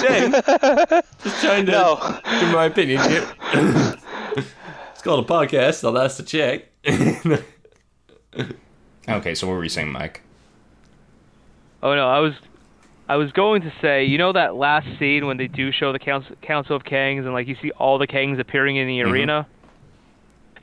[0.00, 0.30] Dang.
[1.22, 2.20] Just trying to No.
[2.40, 3.28] give my opinion here.
[4.32, 6.64] it's called a podcast, so that's the check.
[9.08, 10.20] Okay, so what were you saying, Mike?
[11.82, 12.34] Oh no, I was
[13.08, 15.98] I was going to say, you know that last scene when they do show the
[16.00, 19.12] Council, Council of Kangs and like you see all the Kangs appearing in the Mm-hmm.
[19.12, 19.46] arena?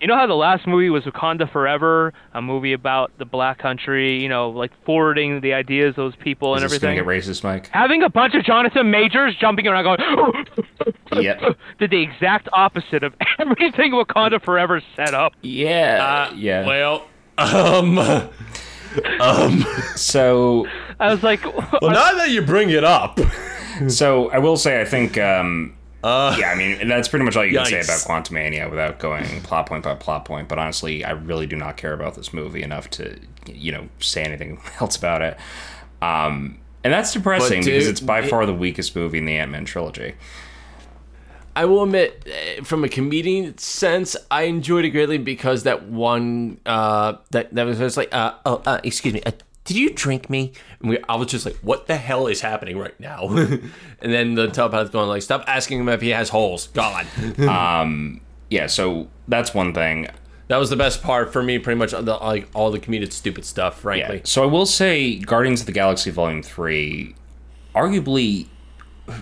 [0.03, 4.21] You know how the last movie was Wakanda Forever, a movie about the black country,
[4.21, 7.07] you know, like forwarding the ideas of those people Is and this going everything?
[7.07, 7.67] to get racist, Mike?
[7.69, 10.45] Having a bunch of Jonathan Majors jumping around going
[11.23, 11.41] Yep.
[11.79, 15.35] did the exact opposite of everything Wakanda Forever set up.
[15.41, 16.27] Yeah.
[16.29, 16.67] Uh, yeah.
[16.67, 17.05] Well,
[17.37, 17.97] um,
[19.21, 19.65] um.
[19.95, 20.67] So
[20.99, 21.45] I was like,
[21.81, 23.21] Well, now that you bring it up,
[23.87, 27.45] So I will say, I think, um, uh, yeah, I mean, that's pretty much all
[27.45, 30.47] you can say about Quantumania without going plot point by plot point.
[30.49, 34.23] But honestly, I really do not care about this movie enough to, you know, say
[34.23, 35.37] anything else about it.
[36.01, 39.37] Um, and that's depressing But, because it's by it- far the weakest movie in the
[39.37, 40.15] Ant Man trilogy.
[41.55, 46.59] I will admit, eh, from a comedian sense, I enjoyed it greatly because that one,
[46.65, 49.21] uh, that that was just like, uh, oh, uh, excuse me,
[49.65, 50.51] did you drink me?
[50.79, 53.27] And we, I was just like, what the hell is happening right now?
[53.29, 53.71] and
[54.01, 56.67] then the telepath going like, stop asking him if he has holes.
[56.67, 57.05] God,
[58.49, 60.07] Yeah, so that's one thing.
[60.49, 61.57] that was the best part for me.
[61.59, 63.79] Pretty much, the, like all the comedic stupid stuff.
[63.79, 64.21] Frankly, Yeah.
[64.25, 67.15] So I will say, Guardians of the Galaxy Volume Three,
[67.73, 68.47] arguably,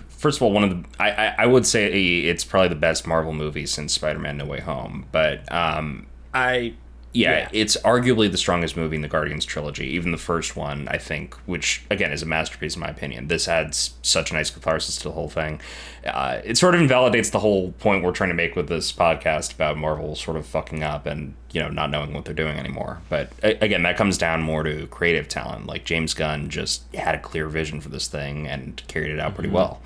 [0.09, 1.87] first of all, one of the I I, I would say
[2.23, 5.05] it's probably the best Marvel movie since Spider Man No Way Home.
[5.11, 6.73] But um, I
[7.13, 7.49] yeah, Yeah.
[7.51, 9.87] it's arguably the strongest movie in the Guardians trilogy.
[9.87, 13.27] Even the first one, I think, which again is a masterpiece in my opinion.
[13.27, 15.59] This adds such a nice catharsis to the whole thing.
[16.05, 19.53] Uh, it sort of invalidates the whole point we're trying to make with this podcast
[19.53, 23.01] about Marvel sort of fucking up and you know not knowing what they're doing anymore.
[23.09, 25.67] But again, that comes down more to creative talent.
[25.67, 29.35] Like James Gunn just had a clear vision for this thing and carried it out
[29.35, 29.81] pretty well.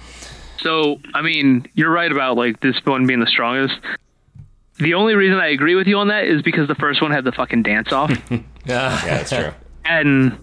[0.60, 3.76] So, I mean, you're right about like this one being the strongest.
[4.80, 7.24] The only reason I agree with you on that is because the first one had
[7.24, 8.12] the fucking dance off,
[8.66, 9.52] Yeah, that's true.
[9.86, 10.38] and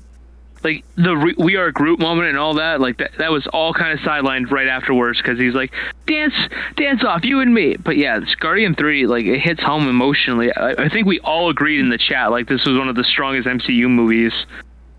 [0.64, 3.46] like the re- "We Are a Group" moment and all that, like that, that was
[3.48, 5.72] all kind of sidelined right afterwards because he's like,
[6.06, 6.32] "Dance,
[6.76, 10.52] dance off, you and me." But yeah, it's Guardian Three, like it hits home emotionally.
[10.52, 13.02] I, I think we all agreed in the chat, like this was one of the
[13.04, 14.32] strongest MCU movies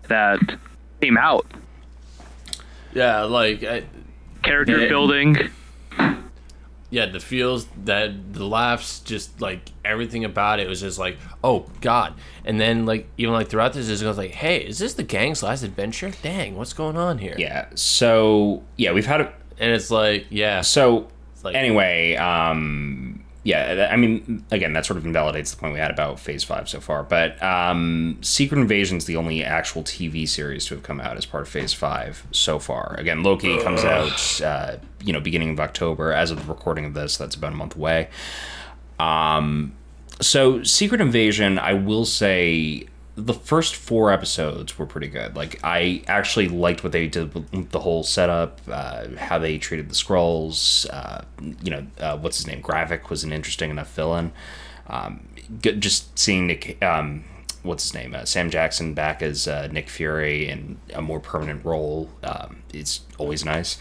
[0.08, 0.38] that
[1.00, 1.46] came out.
[2.92, 3.84] yeah, like I,
[4.42, 4.88] Character Yeah.
[4.88, 5.36] building.
[6.94, 11.66] Yeah, the feels that the laughs, just like everything about it was just like, oh
[11.80, 12.14] god.
[12.44, 15.42] And then like even like throughout this, it was like, hey, is this the gang's
[15.42, 16.12] last adventure?
[16.22, 17.34] Dang, what's going on here?
[17.36, 17.66] Yeah.
[17.74, 21.08] So yeah, we've had a And it's like, yeah, So
[21.42, 25.90] like- anyway, um, yeah, I mean, again, that sort of invalidates the point we had
[25.90, 27.02] about Phase Five so far.
[27.02, 31.26] But um, Secret Invasion is the only actual TV series to have come out as
[31.26, 32.94] part of Phase Five so far.
[32.98, 36.10] Again, Loki comes out, uh, you know, beginning of October.
[36.10, 38.08] As of the recording of this, that's about a month away.
[38.98, 39.74] Um,
[40.22, 45.36] so Secret Invasion, I will say the first four episodes were pretty good.
[45.36, 49.88] Like I actually liked what they did with the whole setup, uh, how they treated
[49.88, 50.86] the Skrulls.
[50.92, 51.22] Uh,
[51.62, 52.60] you know, uh, what's his name?
[52.62, 54.32] Gravik was an interesting enough villain.
[54.88, 55.28] Um,
[55.60, 57.24] just seeing Nick, um,
[57.62, 58.14] what's his name?
[58.14, 62.10] Uh, Sam Jackson back as uh, Nick Fury in a more permanent role.
[62.24, 62.62] Um,
[63.18, 63.78] always nice.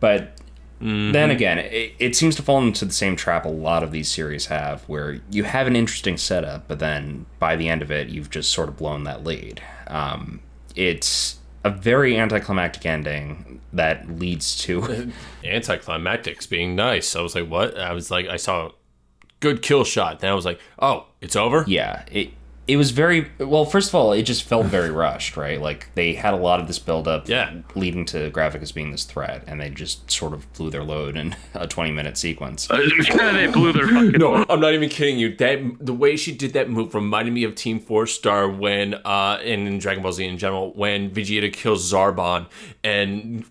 [0.00, 0.38] But
[0.80, 4.08] then again, it, it seems to fall into the same trap a lot of these
[4.08, 8.08] series have, where you have an interesting setup, but then by the end of it,
[8.08, 9.60] you've just sort of blown that lead.
[9.88, 10.40] Um,
[10.76, 15.12] it's a very anticlimactic ending that leads to.
[15.44, 17.16] anticlimactics being nice.
[17.16, 17.78] I was like, what?
[17.78, 18.70] I was like, I saw a
[19.40, 20.20] good kill shot.
[20.20, 21.64] Then I was like, oh, it's over.
[21.66, 22.30] yeah, it
[22.68, 23.64] it was very well.
[23.64, 25.60] First of all, it just felt very rushed, right?
[25.60, 27.52] Like they had a lot of this buildup, Yeah.
[27.74, 31.16] leading to Gravik as being this threat, and they just sort of blew their load
[31.16, 32.66] in a twenty minute sequence.
[32.68, 34.12] they blew their fucking.
[34.20, 35.34] No, I'm not even kidding you.
[35.36, 39.40] That the way she did that move reminded me of Team Four Star when, uh,
[39.42, 42.46] and in Dragon Ball Z in general, when Vegeta kills Zarbon
[42.84, 43.44] and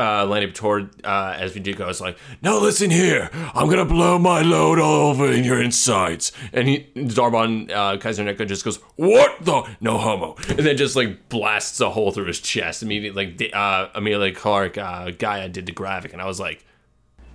[0.00, 4.78] uh, Lenny toward uh, Vegeta goes like, "Now listen here, I'm gonna blow my load
[4.78, 9.98] all over in your insides," and he Zarbon uh, Kaiser just goes, "What the no
[9.98, 13.26] homo," and then just like blasts a hole through his chest immediately.
[13.26, 16.64] Like the- uh, Emilia Clarke, uh, Gaia did the graphic, and I was like,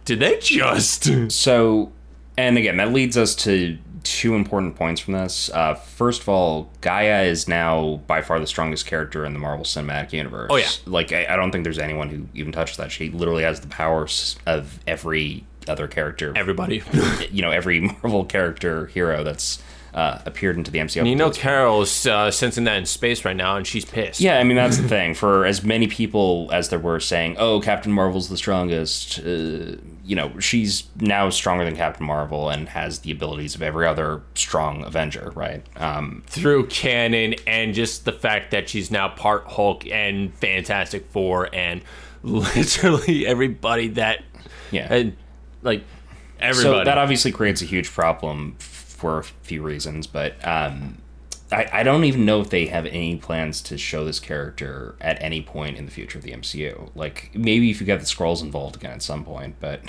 [0.06, 1.92] "Did they just?" So,
[2.38, 5.50] and again, that leads us to two important points from this.
[5.50, 9.66] Uh, first of all, Gaia is now by far the strongest character in the Marvel
[9.66, 10.48] Cinematic Universe.
[10.52, 10.70] Oh, yeah.
[10.86, 12.92] Like, I, I don't think there's anyone who even touches that.
[12.92, 16.32] She literally has the powers of every other character.
[16.36, 16.84] Everybody.
[17.32, 19.62] you know, every Marvel character hero that's
[19.96, 21.00] uh, appeared into the MCU.
[21.00, 24.20] And you know Carol's uh, sensing that in space right now, and she's pissed.
[24.20, 25.16] Yeah, I mean that's the thing.
[25.16, 30.16] For as many people as there were saying, "Oh, Captain Marvel's the strongest," uh, you
[30.16, 34.84] know, she's now stronger than Captain Marvel and has the abilities of every other strong
[34.84, 35.66] Avenger, right?
[35.78, 41.56] Um, Through canon and just the fact that she's now part Hulk and Fantastic Four
[41.56, 41.82] and
[42.24, 44.24] literally everybody that,
[44.72, 44.94] yeah.
[44.94, 45.16] and
[45.62, 45.86] like
[46.42, 46.80] everybody.
[46.80, 48.58] So that obviously creates a huge problem
[49.06, 50.98] for a few reasons, but um,
[51.52, 55.22] I, I don't even know if they have any plans to show this character at
[55.22, 56.90] any point in the future of the MCU.
[56.96, 59.82] Like maybe if you get the Skrulls involved again at some point, but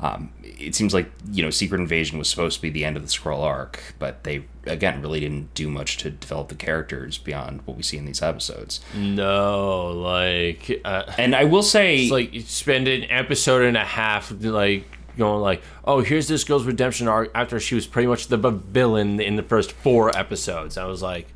[0.00, 3.02] um, it seems like you know Secret Invasion was supposed to be the end of
[3.02, 7.60] the Skrull arc, but they again really didn't do much to develop the characters beyond
[7.66, 8.80] what we see in these episodes.
[8.94, 13.84] no, like, uh, And I will say, it's like you spend an episode and a
[13.84, 18.28] half like going like, oh, here's this girl's redemption arc after she was pretty much
[18.28, 20.78] the villain in the first four episodes.
[20.78, 21.28] I was like,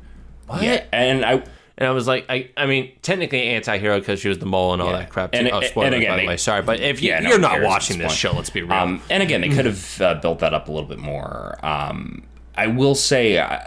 [0.47, 0.61] what?
[0.63, 1.43] yeah, and I
[1.75, 4.81] And I was like, I, I mean, technically anti-hero because she was the mole and
[4.81, 4.97] all Yeah.
[4.99, 5.33] that crap.
[5.33, 5.53] And- too.
[5.53, 6.37] oh, and again, by the way.
[6.37, 8.73] Sorry, but if you, Yeah, no not watching this this show, let's be real.
[8.73, 11.57] Um, and again, they could have uh, built that up a little bit more.
[11.65, 12.23] Um,
[12.55, 13.57] I will say, uh,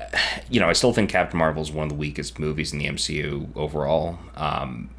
[0.49, 2.87] you know, I still think Captain Marvel is one of the weakest movies in the
[2.87, 4.19] MCU overall.
[4.37, 4.91] Um,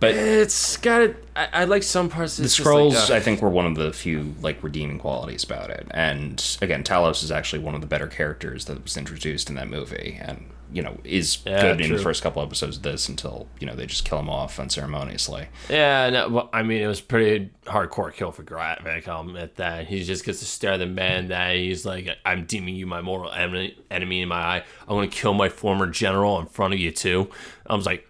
[0.00, 1.24] but it's got it.
[1.34, 2.38] I, I like some parts.
[2.38, 5.70] Of the Skrulls, uh, I think, were one of the few like redeeming qualities about
[5.70, 5.86] it.
[5.90, 9.68] And again, Talos is actually one of the better characters that was introduced in that
[9.68, 13.46] movie, and you know is Yeah, good in the first couple episodes of this until
[13.60, 15.48] you know they just kill him off unceremoniously.
[15.70, 19.08] Yeah, no, well, I mean, it was pretty hardcore kill for Gravik.
[19.08, 19.86] I'll admit that.
[19.86, 23.00] He just gets to stare at the man that he's like, I'm deeming you my
[23.00, 24.64] mortal enemy, enemy in my eye.
[24.82, 27.30] I'm going to kill my former general in front of you, too.
[27.66, 28.08] I was like,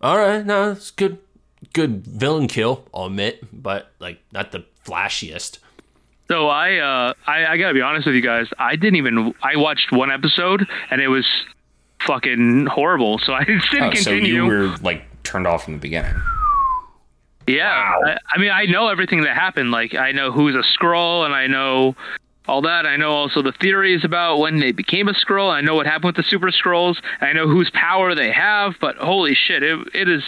[0.00, 1.18] all right, no, it's good,
[1.72, 5.58] good villain kill, I'll admit, but like, not the flashiest.
[6.28, 8.46] So I, uh, I, I gotta be honest with you guys.
[8.56, 9.34] I didn't even.
[9.42, 11.26] I watched one episode and it was
[12.06, 13.18] fucking horrible.
[13.18, 16.14] So I didn't Oh, so you were like turned off from the beginning.
[17.48, 19.72] Yeah, I, I mean, I know everything that happened.
[19.72, 21.96] Like, I know who's a Skrull, and I know
[22.50, 22.84] all that.
[22.84, 25.50] I know also the theories about when they became a Skrull.
[25.52, 26.96] I know what happened with the super Skrulls.
[27.20, 28.74] I know whose power they have.
[28.80, 30.22] But holy shit, it, it is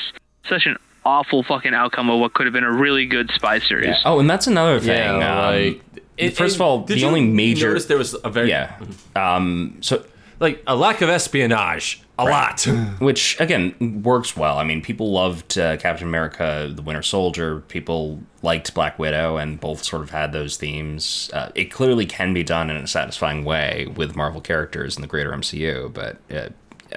[0.49, 3.97] such an awful fucking outcome of what could have been a really good spy series.
[4.05, 4.97] Oh, and that's another thing.
[4.97, 5.83] Yeah, um, like,
[6.17, 8.49] it- first and of all, did the you only major notice there was a very
[8.51, 8.79] yeah.
[9.17, 10.05] Um, so
[10.43, 12.63] like a lack of espionage, a lot.
[12.99, 14.59] which again works well.
[14.59, 17.61] I mean, people loved uh, Captain America: The Winter Soldier.
[17.69, 21.31] People liked Black Widow, and both sort of had those themes.
[21.33, 25.09] Uh, it clearly can be done in a satisfying way with Marvel characters in the
[25.09, 26.49] greater MCU, but uh,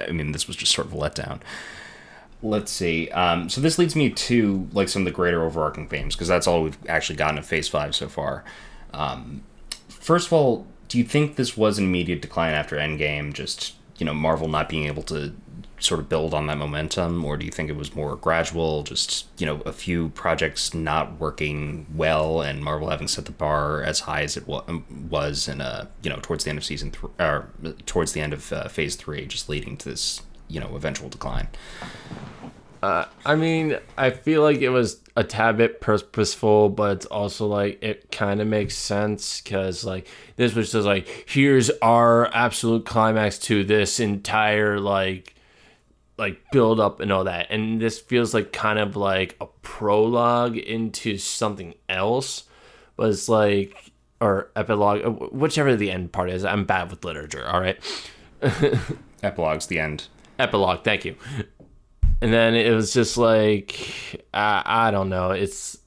[0.06, 1.40] I mean, this was just sort of a letdown.
[2.42, 3.08] Let's see.
[3.10, 6.46] Um, so this leads me to like some of the greater overarching themes because that's
[6.46, 8.44] all we've actually gotten of Phase Five so far.
[8.92, 9.42] Um,
[9.88, 13.32] first of all, do you think this was an immediate decline after Endgame?
[13.32, 15.34] Just you know, Marvel not being able to
[15.78, 18.82] sort of build on that momentum, or do you think it was more gradual?
[18.82, 23.82] Just you know, a few projects not working well, and Marvel having set the bar
[23.82, 27.10] as high as it was in uh you know towards the end of season three,
[27.18, 27.48] or
[27.86, 31.48] towards the end of uh, Phase Three, just leading to this you know eventual decline.
[33.24, 37.82] I mean, I feel like it was a tad bit purposeful, but it's also like
[37.82, 43.38] it kind of makes sense because like this was just like here's our absolute climax
[43.40, 45.34] to this entire like
[46.18, 50.56] like build up and all that, and this feels like kind of like a prologue
[50.56, 52.44] into something else,
[52.96, 56.44] but it's like or epilogue, uh, whichever the end part is.
[56.44, 57.46] I'm bad with literature.
[57.46, 57.78] All right,
[59.22, 60.08] Epilogue's the end.
[60.38, 60.84] epilogue.
[60.84, 61.16] Thank you.
[62.20, 65.30] And then it was just like I, I don't know.
[65.30, 65.78] It's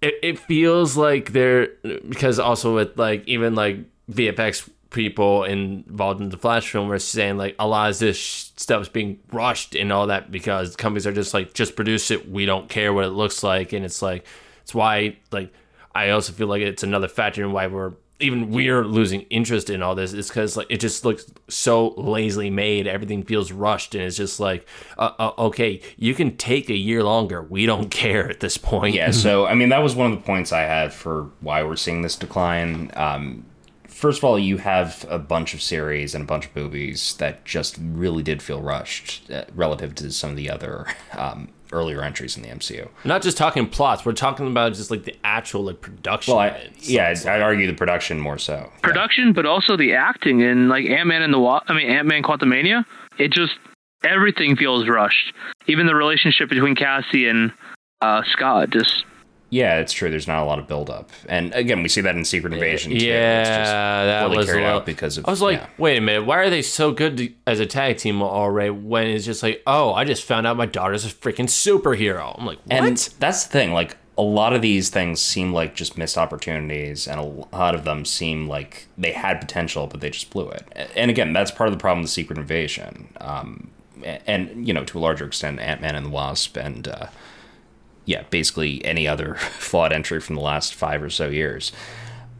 [0.00, 1.68] it, it feels like they're
[2.08, 3.78] because also with like even like
[4.10, 8.18] VFX people involved in the Flash film were saying like a lot of this
[8.56, 12.30] stuff's being rushed and all that because companies are just like just produce it.
[12.30, 14.24] We don't care what it looks like, and it's like
[14.62, 15.52] it's why like
[15.94, 19.82] I also feel like it's another factor in why we're even we're losing interest in
[19.82, 22.86] all this is because like it just looks so lazily made.
[22.86, 27.02] Everything feels rushed and it's just like uh, uh, okay you can take a year
[27.02, 27.42] longer.
[27.42, 28.94] We don't care at this point.
[28.94, 31.76] Yeah, so I mean that was one of the points I had for why we're
[31.76, 32.90] seeing this decline.
[32.94, 33.46] Um,
[33.88, 37.44] first of all, you have a bunch of series and a bunch of movies that
[37.44, 42.36] just really did feel rushed uh, relative to some of the other um, earlier entries
[42.36, 42.88] in the MCU.
[43.04, 46.68] not just talking plots we're talking about just like the actual like production Well, I,
[46.80, 48.70] yeah, I'd, I'd argue the production more so.
[48.82, 52.06] production, but also the acting in like Ant Man and the Wa- I mean Ant
[52.06, 52.84] Man Quantumania.
[53.18, 53.52] It just
[54.04, 55.32] everything feels rushed.
[55.66, 57.52] Even the relationship between Cassie and
[58.00, 59.04] uh, Scott just
[59.54, 60.10] Yeah, it's true.
[60.10, 62.90] There's not a lot of buildup, and again, we see that in Secret Invasion.
[62.90, 62.96] too.
[62.96, 65.26] It's just yeah that was a carried little, out because of.
[65.26, 65.68] I was like yeah.
[65.78, 69.06] wait a minute why are they so good to, as a tag team already when
[69.06, 72.58] it's just like oh I just found out my daughter's a freaking superhero I'm like
[72.64, 73.72] what And that's the thing.
[73.72, 77.84] Like a lot of these things seem like just missed opportunities, and a lot of
[77.84, 80.90] them seem like they had potential, but they just blew it.
[80.94, 83.70] And again, that's part of the problem with Secret Invasion, um,
[84.04, 87.06] and you know, to a larger extent, Ant Man and the Wasp, and uh,
[88.04, 91.72] yeah, basically any other flawed entry from the last five or so years.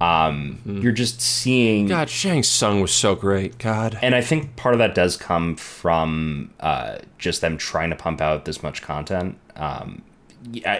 [0.00, 4.74] Um, You're just seeing God Shang Tsung was so great God and I think part
[4.74, 9.38] of that does come from uh, just them trying to pump out this much content.
[9.54, 10.02] Um,
[10.50, 10.72] yeah,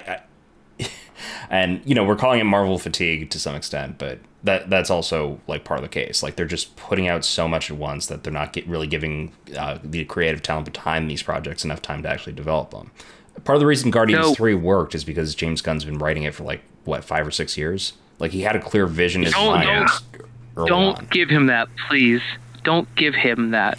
[0.79, 0.90] I, I,
[1.49, 5.40] and you know we're calling it Marvel fatigue to some extent, but that that's also
[5.47, 6.23] like part of the case.
[6.23, 9.33] Like they're just putting out so much at once that they're not get, really giving
[9.57, 12.90] uh, the creative talent behind these projects enough time to actually develop them.
[13.42, 14.35] Part of the reason Guardians No.
[14.35, 17.57] Three worked is because James Gunn's been writing it for like what five or six
[17.59, 17.92] years.
[18.18, 19.88] Like he had a clear vision in his Don't- mind.
[20.55, 21.09] don't on.
[21.11, 22.20] give him that, please.
[22.62, 23.79] Don't give him that.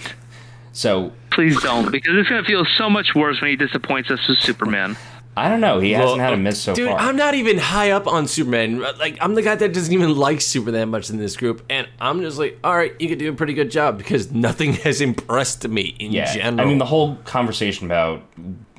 [0.74, 4.38] So Please don't, because it's gonna feel so much worse when he disappoints us with
[4.40, 4.96] Superman.
[5.38, 5.80] I don't know.
[5.80, 7.00] He hasn't had a Well, miss so Dude, far.
[7.00, 8.80] I'm not even high up on Superman.
[8.80, 12.22] Like, I'm the guy that doesn't even like Superman much in this group, and I'm
[12.22, 15.68] just like, all right, you could do a pretty good job because nothing has impressed
[15.68, 16.34] me in yeah.
[16.34, 16.66] general.
[16.66, 18.24] I mean, the whole conversation about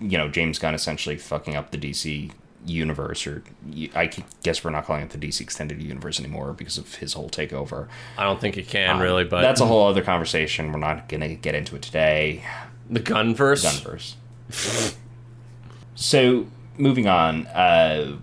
[0.01, 2.31] you know James Gunn essentially fucking up the DC
[2.65, 3.43] universe, or
[3.95, 4.11] I
[4.43, 7.89] guess we're not calling it the DC extended universe anymore because of his whole takeover.
[8.17, 10.73] I don't think it can Um, really, but that's a whole other conversation.
[10.73, 12.45] We're not gonna get into it today.
[12.89, 13.65] the Gunverse.
[13.65, 14.97] Gunverse.
[15.97, 16.47] so
[16.79, 17.47] moving on.
[17.49, 18.19] Uh,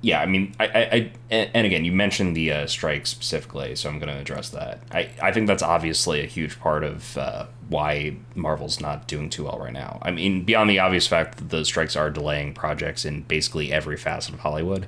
[0.00, 3.88] yeah, I mean, I, I, I, and again, you mentioned the uh, strike specifically, so
[3.88, 4.80] I'm going to address that.
[4.92, 9.44] I, I think that's obviously a huge part of uh, why Marvel's not doing too
[9.44, 9.98] well right now.
[10.02, 13.96] I mean, beyond the obvious fact that the strikes are delaying projects in basically every
[13.96, 14.86] facet of Hollywood.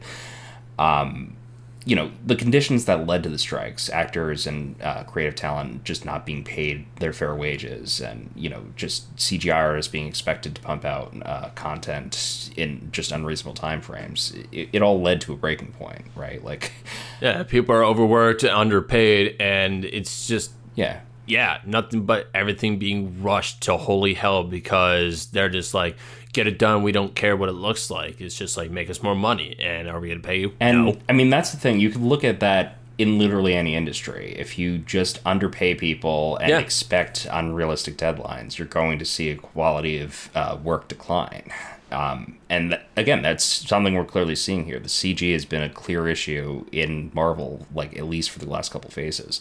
[0.79, 1.37] Um,
[1.87, 6.05] you know the conditions that led to the strikes actors and uh, creative talent just
[6.05, 10.61] not being paid their fair wages and you know just cgi artists being expected to
[10.61, 15.37] pump out uh, content in just unreasonable time frames it, it all led to a
[15.37, 16.45] breaking point right?
[16.45, 16.73] Like
[17.21, 21.01] Yeah, people are overworked, and underpaid, and it's just yeah.
[21.27, 25.97] Yeah, nothing but everything being rushed to holy hell because they're just like,
[26.33, 26.83] get it done.
[26.83, 28.21] We don't care what it looks like.
[28.21, 30.53] It's just like make us more money, and are we gonna pay you?
[30.61, 30.97] And no.
[31.09, 31.81] I mean, that's the thing.
[31.81, 34.35] You could look at that in literally any industry.
[34.39, 36.59] If you just underpay people and Yeah.
[36.59, 41.51] expect unrealistic deadlines, you're going to see a quality of uh, work decline.
[41.91, 44.79] Um, and th- again, that's something we're clearly seeing here.
[44.79, 48.71] The CG has been a clear issue in Marvel, like at least for the last
[48.71, 49.41] couple phases.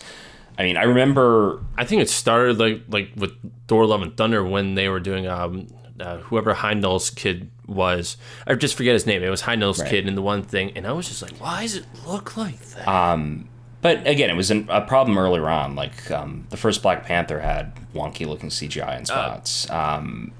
[0.57, 3.33] I mean, I remember I think it started like like with
[3.67, 5.67] Thor: Love and Thunder when they were doing um
[6.01, 8.17] uh, whoever Heimdall's kid was.
[8.47, 9.23] I just forget his name.
[9.23, 9.89] It was Heimdall's Right.
[9.89, 12.59] kid in the one thing, and I was just like, why does it look like
[12.59, 12.87] that?
[12.87, 13.47] Um,
[13.81, 15.75] but again, it was an, a problem earlier on.
[15.75, 19.69] Like um, the first Black Panther had wonky looking CGI in spots.
[19.69, 20.31] um,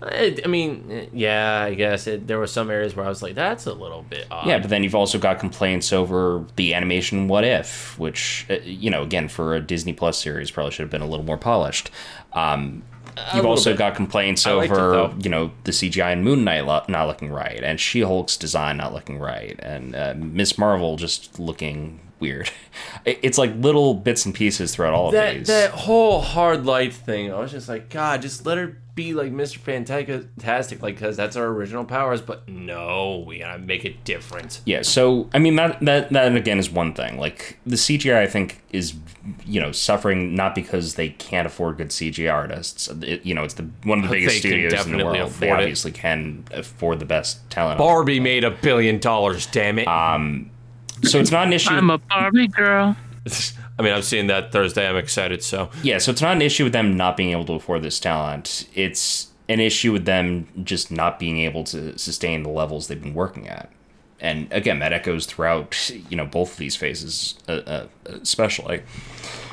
[0.00, 3.34] I, I mean, yeah, I guess it, there were some areas where I was like,
[3.34, 4.46] that's a little bit odd.
[4.46, 8.90] yeah, but then you've also got complaints over the animation What If, which uh, you
[8.90, 11.90] know, again for a Disney Plus series, probably should have been a little more polished.
[12.32, 12.84] Um,
[13.34, 13.78] you've also bit.
[13.78, 17.62] got complaints I over you know the CGI in Moon Knight lo- not looking right,
[17.62, 22.50] and She Hulk's design not looking right, and uh, Miss Marvel just looking weird.
[23.04, 25.46] It's like little bits and pieces throughout all of that these.
[25.46, 29.32] that whole hard light thing, I was just like, God, just let her be like
[29.32, 29.58] Mr.
[29.58, 32.20] Fantastic, like because that's our original powers.
[32.20, 34.60] But no, we gotta make it different.
[34.66, 37.16] Yeah, so I mean that that that again is one thing.
[37.16, 38.94] Like the CGI, I think is
[39.46, 42.88] you know suffering not because they can't afford good CGI artists.
[42.88, 45.14] It, you know, it's the one of the biggest studios in the world.
[45.14, 45.62] They afford it.
[45.62, 47.78] obviously can afford the best talent.
[47.78, 49.46] Barbie made a billion dollars.
[49.46, 49.86] Damn it.
[49.86, 50.50] Um,
[51.04, 51.70] so it's not an issue.
[51.70, 52.96] I'm a Barbie girl.
[53.78, 54.88] I mean, I'm seeing that Thursday.
[54.88, 55.42] I'm excited.
[55.42, 58.00] So yeah, so it's not an issue with them not being able to afford this
[58.00, 58.68] talent.
[58.74, 63.14] It's an issue with them just not being able to sustain the levels they've been
[63.14, 63.70] working at.
[64.20, 68.82] And again, that echoes throughout you know both of these phases, uh, uh, especially.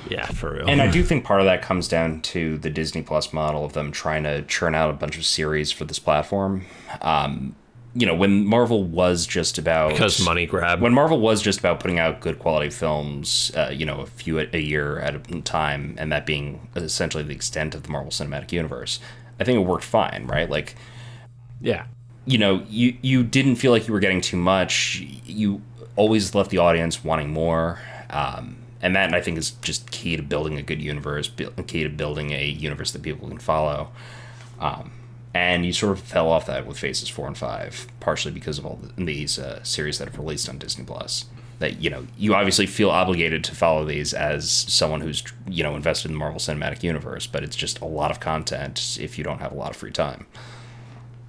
[0.10, 0.68] yeah, for real.
[0.68, 3.74] And I do think part of that comes down to the Disney Plus model of
[3.74, 6.66] them trying to churn out a bunch of series for this platform.
[7.02, 7.56] Um,
[7.96, 10.82] you know, when Marvel was just about because money grab.
[10.82, 14.38] when Marvel was just about putting out good quality films, uh, you know, a few
[14.38, 18.12] a, a year at a time, and that being essentially the extent of the Marvel
[18.12, 19.00] Cinematic Universe,
[19.40, 20.50] I think it worked fine, right?
[20.50, 20.76] Like,
[21.62, 21.86] yeah,
[22.26, 25.02] you know, you you didn't feel like you were getting too much.
[25.26, 25.62] You
[25.96, 27.80] always left the audience wanting more,
[28.10, 31.32] um, and that I think is just key to building a good universe,
[31.68, 33.92] key to building a universe that people can follow.
[34.60, 34.92] Um,
[35.36, 38.66] and you sort of fell off that with Phases Four and Five, partially because of
[38.66, 41.26] all the, these uh, series that have released on Disney Plus.
[41.60, 45.76] That you know, you obviously feel obligated to follow these as someone who's you know
[45.76, 49.26] invested in the Marvel Cinematic Universe, but it's just a lot of content if you
[49.26, 50.26] don't have a lot of free time.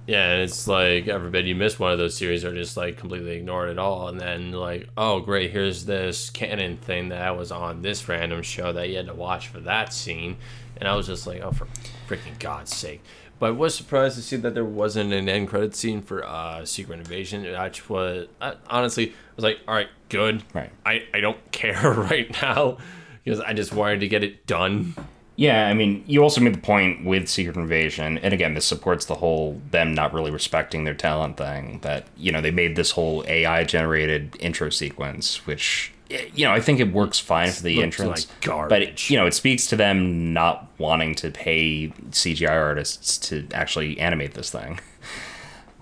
[0.07, 3.31] yeah, and it's like everybody you miss one of those series or just like completely
[3.37, 7.51] ignore it at all, and then like, oh great, here's this canon thing that was
[7.51, 10.37] on this random show that you had to watch for that scene,
[10.77, 11.67] and I was just like, oh for
[12.07, 13.01] freaking God's sake.
[13.39, 16.65] But I was surprised to see that there wasn't an end credit scene for uh,
[16.65, 17.43] Secret Invasion.
[17.43, 20.43] Which was I, honestly, I was like, all right, good.
[20.53, 20.71] Right.
[20.85, 22.77] I I don't care right now
[23.23, 24.95] because I just wanted to get it done.
[25.35, 29.05] Yeah, I mean, you also made the point with Secret Invasion, and again, this supports
[29.05, 31.79] the whole them not really respecting their talent thing.
[31.83, 36.59] That you know they made this whole AI generated intro sequence, which you know I
[36.59, 39.75] think it works fine for the entrance, like but it, you know it speaks to
[39.75, 44.79] them not wanting to pay CGI artists to actually animate this thing.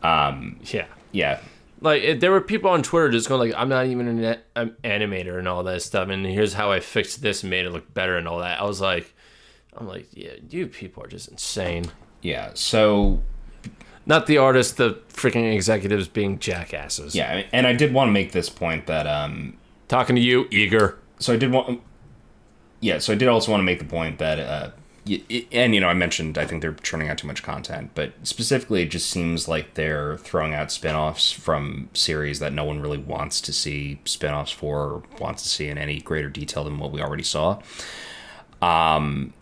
[0.04, 0.86] Um, Yeah.
[1.12, 1.40] Yeah,
[1.80, 4.76] like it, there were people on Twitter just going like, "I'm not even an, an
[4.84, 7.94] animator and all that stuff," and here's how I fixed this and made it look
[7.94, 8.60] better and all that.
[8.60, 9.14] I was like,
[9.78, 11.86] I'm like, yeah, you people are just insane.
[12.22, 12.52] yeah.
[12.54, 13.22] So
[14.06, 17.16] Not the artists, the freaking executives being jackasses.
[17.16, 19.56] yeah, and I did want to make this point that um,
[19.88, 20.98] talking to you, eager.
[21.20, 21.82] so I did want,
[22.80, 23.00] yeah.
[23.00, 24.72] So I did also want to make the point that, uh,
[25.52, 28.82] and you know, I mentioned I think they're churning out too much content, but specifically,
[28.82, 33.40] it just seems like they're throwing out spin-offs from series that no one really wants
[33.42, 37.02] to see spin-offs for, or wants to see in any greater detail than what we
[37.02, 37.60] already saw.
[38.62, 39.34] Um,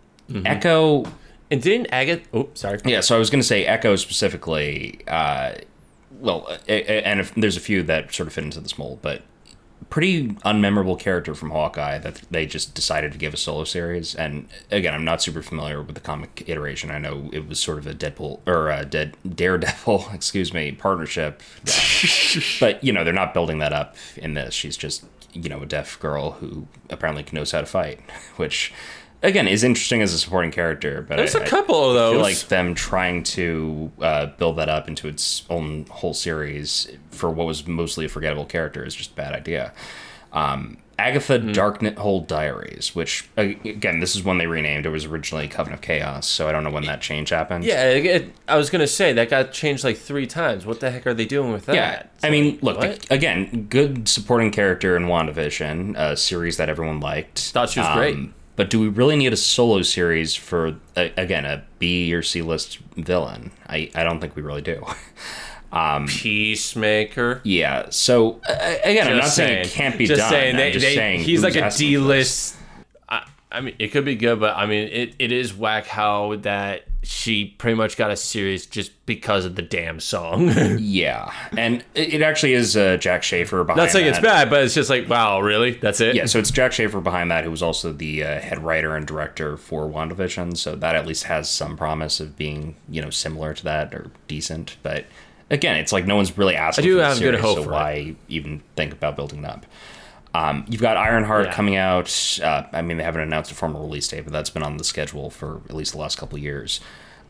[0.45, 1.05] Echo
[1.49, 2.23] And didn't Agatha?
[2.33, 2.79] Oh, sorry.
[2.83, 4.99] yeah, so I was going to say Echo specifically.
[5.07, 5.53] Uh,
[6.19, 9.21] well, and if, there's a few that sort of fit into this mold, but
[9.89, 14.15] pretty unmemorable character from Hawkeye that they just decided to give a solo series.
[14.15, 16.91] And again, I'm not super familiar with the comic iteration.
[16.91, 21.41] I know it was sort of a Deadpool or a Dead Daredevil, excuse me, partnership.
[22.59, 24.53] but you know, they're not building that up in this.
[24.53, 27.99] She's just you know a deaf girl who apparently knows how to fight,
[28.37, 28.73] which.
[29.23, 32.13] Again, is interesting as a supporting character, but There's a a couple of I feel
[32.19, 32.21] those.
[32.21, 37.47] like them trying to uh, build that up into its own whole series for what
[37.47, 39.71] was mostly a forgettable character is just a bad idea.
[40.33, 41.99] Um, Agatha Hmm.
[41.99, 44.85] Hole Diaries, which again, this is one they renamed.
[44.85, 47.63] It was originally Coven of Chaos, so I don't know when that change happened.
[47.63, 50.65] Yeah, it, it- I was gonna say that got changed like three times.
[50.67, 51.75] What the heck are they doing with that?
[51.75, 53.07] Yeah, It's I mean, look what?
[53.09, 57.39] again, good supporting character in WandaVision, a series that everyone liked.
[57.39, 58.17] Thought she was great.
[58.55, 62.41] But do we really need a solo series for a, again a B or C
[62.41, 63.51] list villain?
[63.67, 64.83] I, I don't think we really do.
[65.71, 67.41] Um, Peacemaker.
[67.43, 67.87] yeah.
[67.89, 70.29] So uh, again, I'm not Just saying, it can't be just done.
[70.29, 71.77] Saying, I'm they, just they- saying he's like a this.
[71.77, 72.55] D-list.
[73.53, 76.85] I, mean, it could be good, but I mean, it, it is whack how that
[77.03, 80.49] she pretty much got a series just because of the damn song.
[80.79, 83.77] Yeah, and it, it actually is uh, Jac Schaeffer behind.
[83.77, 85.71] Not saying it's bad, but it's just like, wow, really?
[85.71, 86.15] That's it?
[86.15, 89.05] Yeah, so it's Jac Schaeffer behind that, who was also the uh, head writer and
[89.05, 90.57] director for WandaVision.
[90.57, 94.11] So that at least has some promise of being, you know, similar to that or
[94.27, 94.77] decent.
[94.83, 95.05] But
[95.49, 96.85] again, it's like no one's really asking.
[96.85, 97.73] I do have good hope so for it.
[97.73, 99.65] why even think about building it up?
[100.33, 101.53] Um, you've got Ironheart Yeah.
[101.53, 102.39] coming out.
[102.41, 104.83] Uh, I mean, they haven't announced a formal release date, but that's been on the
[104.83, 106.79] schedule for at least the last couple of years.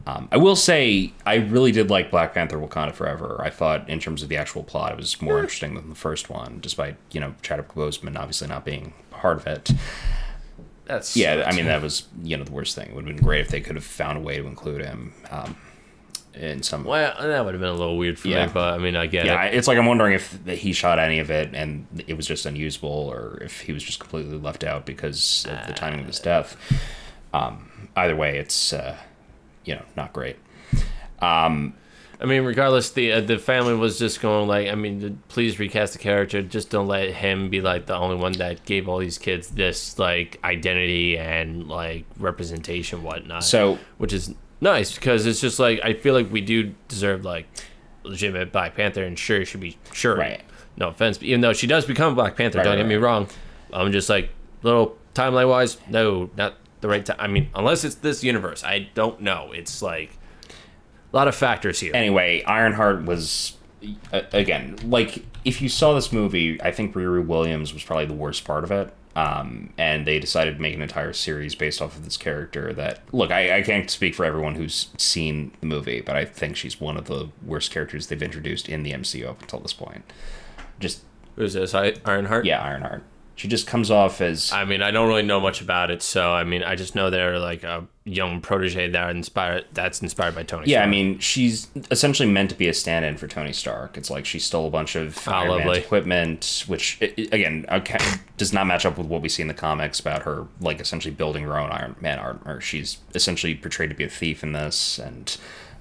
[0.05, 3.41] Um, I will say, I really did like Black Panther: Wakanda Forever.
[3.43, 6.29] I thought, in terms of the actual plot, it was more interesting than the first
[6.29, 9.71] one, despite you know Chadwick Boseman obviously not being part of it.
[10.85, 12.89] That's Yeah, I mean that was you know the worst thing.
[12.89, 15.13] It would have been great if they could have found a way to include him
[15.31, 15.55] um,
[16.35, 16.83] in some.
[16.83, 18.47] Well, that would have been a little weird for Yeah.
[18.47, 19.53] me, but I mean, I get it Yeah, it.
[19.55, 22.89] it's like I'm wondering if he shot any of it and it was just unusable,
[22.89, 26.57] or if he was just completely left out because of the timing of his death.
[27.33, 28.95] Um, either way, it's uh,
[29.65, 30.37] you know not great.
[31.19, 31.75] Um,
[32.21, 35.93] I mean, regardless, the uh, the family was just going like, I mean, please recast
[35.93, 36.41] the character.
[36.41, 39.99] Just don't let him be like the only one that gave all these kids this
[39.99, 43.43] like identity and like representation, whatnot.
[43.43, 44.33] So- which is
[44.63, 47.45] nice because it's just like I feel like we do deserve like
[48.03, 50.15] legitimate Black Panther, and sure, she should be sure.
[50.17, 50.41] Right.
[50.75, 52.95] No offense, but even though she does become Black Panther, Right, don't right, get me
[52.95, 53.27] wrong.
[53.71, 54.31] I'm just like
[54.63, 57.17] little timeline wise, no, not the right time.
[57.19, 59.51] I mean, unless it's this universe, I don't know.
[59.51, 60.17] It's like
[60.49, 61.95] a lot of factors here.
[61.95, 63.55] anyway, Ironheart was
[64.11, 68.13] uh, again like if you saw this movie, I think Riri Williams was probably the
[68.13, 68.93] worst part of it.
[69.15, 72.73] Um, and they decided to make an entire series based off of this character.
[72.73, 76.55] That look, I, I can't speak for everyone who's seen the movie, but I think
[76.55, 80.03] she's one of the worst characters they've introduced in the MCU up until this point.
[80.79, 81.01] Just
[81.35, 81.73] Who's this?
[81.75, 82.45] I- Ironheart?
[82.45, 83.03] yeah, Ironheart.
[83.35, 86.31] She just comes off as I mean, I don't really know much about it, so
[86.31, 89.65] I mean, I just know they're like a young protege that inspired.
[89.73, 90.69] That's inspired by Tony.
[90.69, 93.97] Yeah, I mean, she's essentially meant to be a stand-in for Tony Stark.
[93.97, 97.97] It's like she stole a bunch of Ah, Iron Man's equipment, which again okay,
[98.37, 101.13] does not match up with what we see in the comics about her, like essentially
[101.13, 102.61] building her own Iron Man armor.
[102.61, 105.35] She's essentially portrayed to be a thief in this, and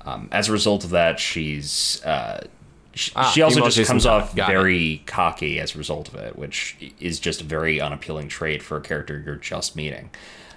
[0.07, 2.03] um, as a result of that, she's.
[2.03, 2.47] Uh,
[2.95, 4.53] she, Ah, she also just Jason comes off Got it.
[4.53, 8.77] very cocky as a result of it, which is just a very unappealing trait for
[8.77, 10.11] a character you're just meeting.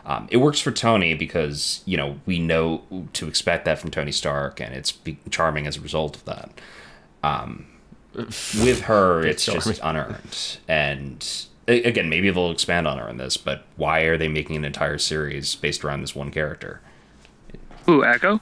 [0.05, 2.83] Um, it works for Tony because you know we know
[3.13, 6.49] to expect that from Tony Stark, and it's be- charming as a result of that.
[7.23, 7.65] Um,
[8.15, 13.35] with her, it's just unearned, and again, maybe they'll expand on her in this.
[13.37, 16.81] But why are they making an entire series based around this one character?
[17.89, 18.41] Ooh, Echo.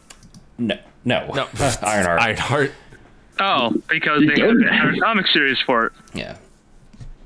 [0.57, 1.47] No, no, no,
[1.81, 2.21] Ironheart.
[2.21, 2.71] Ironheart.
[3.39, 5.91] Oh, because they have an entire comic series for it.
[6.13, 6.37] Yeah.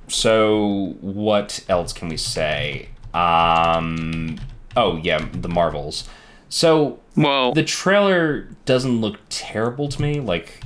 [0.07, 2.89] So what else can we say?
[3.13, 4.37] Um
[4.75, 6.07] oh yeah, the Marvels.
[6.49, 10.61] So well the trailer doesn't look terrible to me, like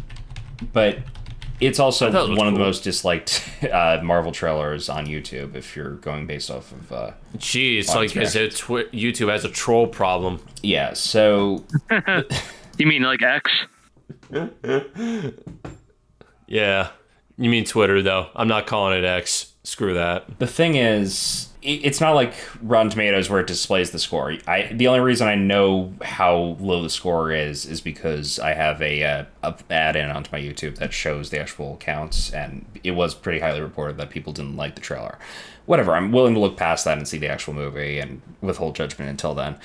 [0.74, 1.00] but
[1.60, 5.76] it's also it one was of the most disliked uh, Marvel trailers on YouTube if
[5.76, 8.60] you're going based off of uh Jeez, audience like is it reactions.
[8.60, 10.40] twi- YouTube has a troll problem?
[10.62, 11.64] Yeah, so
[12.78, 13.52] You mean like X?
[16.48, 16.90] Yeah,
[17.38, 18.28] you mean Twitter though?
[18.36, 19.54] I'm not calling it X.
[19.64, 20.40] Screw that.
[20.40, 24.36] the thing is it's not like Rotten Tomatoes where it displays the score.
[24.48, 28.82] I the only reason I know how low the score is is because I have
[28.82, 32.92] a, uh, a add in onto my YouTube that shows the actual counts, and it
[32.92, 35.20] was pretty highly reported that people didn't like the trailer.
[35.68, 39.12] Whatever, I'm willing to look past that and see the actual movie and withhold judgment
[39.12, 39.58] until then.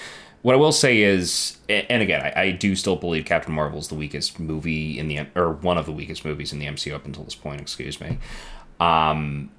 [0.46, 3.88] What I will say is, and again, I, I do still believe Captain Marvel is
[3.88, 7.04] the weakest movie in the or one of the weakest movies in the MCU up
[7.04, 7.60] until this point.
[7.60, 8.18] Excuse me.
[8.78, 9.50] Um,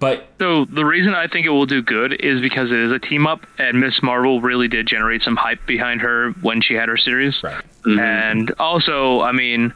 [0.00, 2.98] but So the reason I think it will do good is because it is a
[2.98, 6.88] team up, and Miss Marvel really did generate some hype behind her when she had
[6.88, 7.40] her series.
[7.40, 7.64] Right.
[7.84, 9.72] And also, I mean,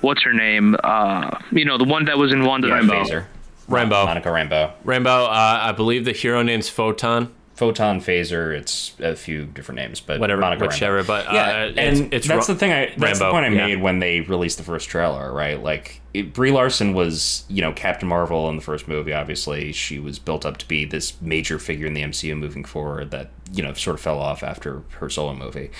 [0.00, 0.74] what's her name?
[0.82, 3.04] Uh, you know, the one that was in Wanda yeah, Rainbow.
[3.04, 3.26] Phaser.
[3.68, 4.04] Rambeau.
[4.06, 4.72] Monica Rambeau.
[4.84, 5.26] Rambeau.
[5.28, 7.32] Uh, I believe the hero name's Photon.
[7.54, 8.56] Photon Phaser.
[8.56, 11.06] It's a few different names, but Whatever, Monica whichever, Rambeau.
[11.06, 12.72] but, uh, yeah, it's- and it's that's Ra- the thing.
[12.72, 13.66] I that's the point I yeah.
[13.66, 15.62] made when they released the first trailer, right?
[15.62, 19.12] Like it, Brie Larson was, you know, Captain Marvel in the first movie.
[19.12, 23.10] Obviously, she was built up to be this major figure in the MCU moving forward.
[23.10, 25.70] That you know sort of fell off after her solo movie.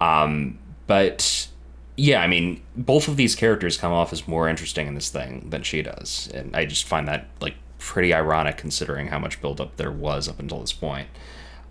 [0.00, 1.48] Um, but
[1.96, 5.48] yeah, I mean, both of these characters come off as more interesting in this thing
[5.50, 9.76] than she does, and I just find that like pretty ironic considering how much buildup
[9.76, 11.08] there was up until this point.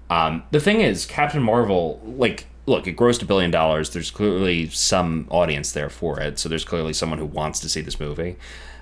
[0.09, 3.89] Um, the thing is, Captain Marvel, like, look, it grossed a billion dollars.
[3.89, 7.81] There's clearly some audience there for it, so there's clearly someone who wants to see
[7.81, 8.37] this movie,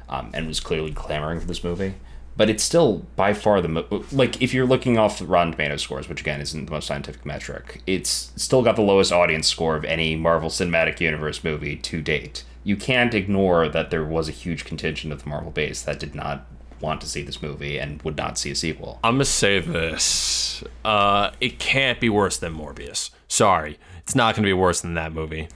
[0.08, 1.96] um, and was clearly clamoring for this movie.
[2.38, 5.78] But it's still by far the mo- like if you're looking off the Rotten Tomato
[5.78, 9.76] scores, which again isn't the most scientific metric, it's still got the lowest audience score
[9.78, 12.44] of any Marvel Cinematic Universe movie to date.
[12.66, 16.14] You can't ignore that there was a huge contingent of the Marvel base that did
[16.14, 16.46] not
[16.82, 19.00] want to see this movie and would not see a sequel.
[19.04, 20.64] I'm gonna say this.
[20.84, 23.10] Uh, it can't be worse than Morbius.
[23.28, 25.48] Sorry, it's not gonna be worse than that movie.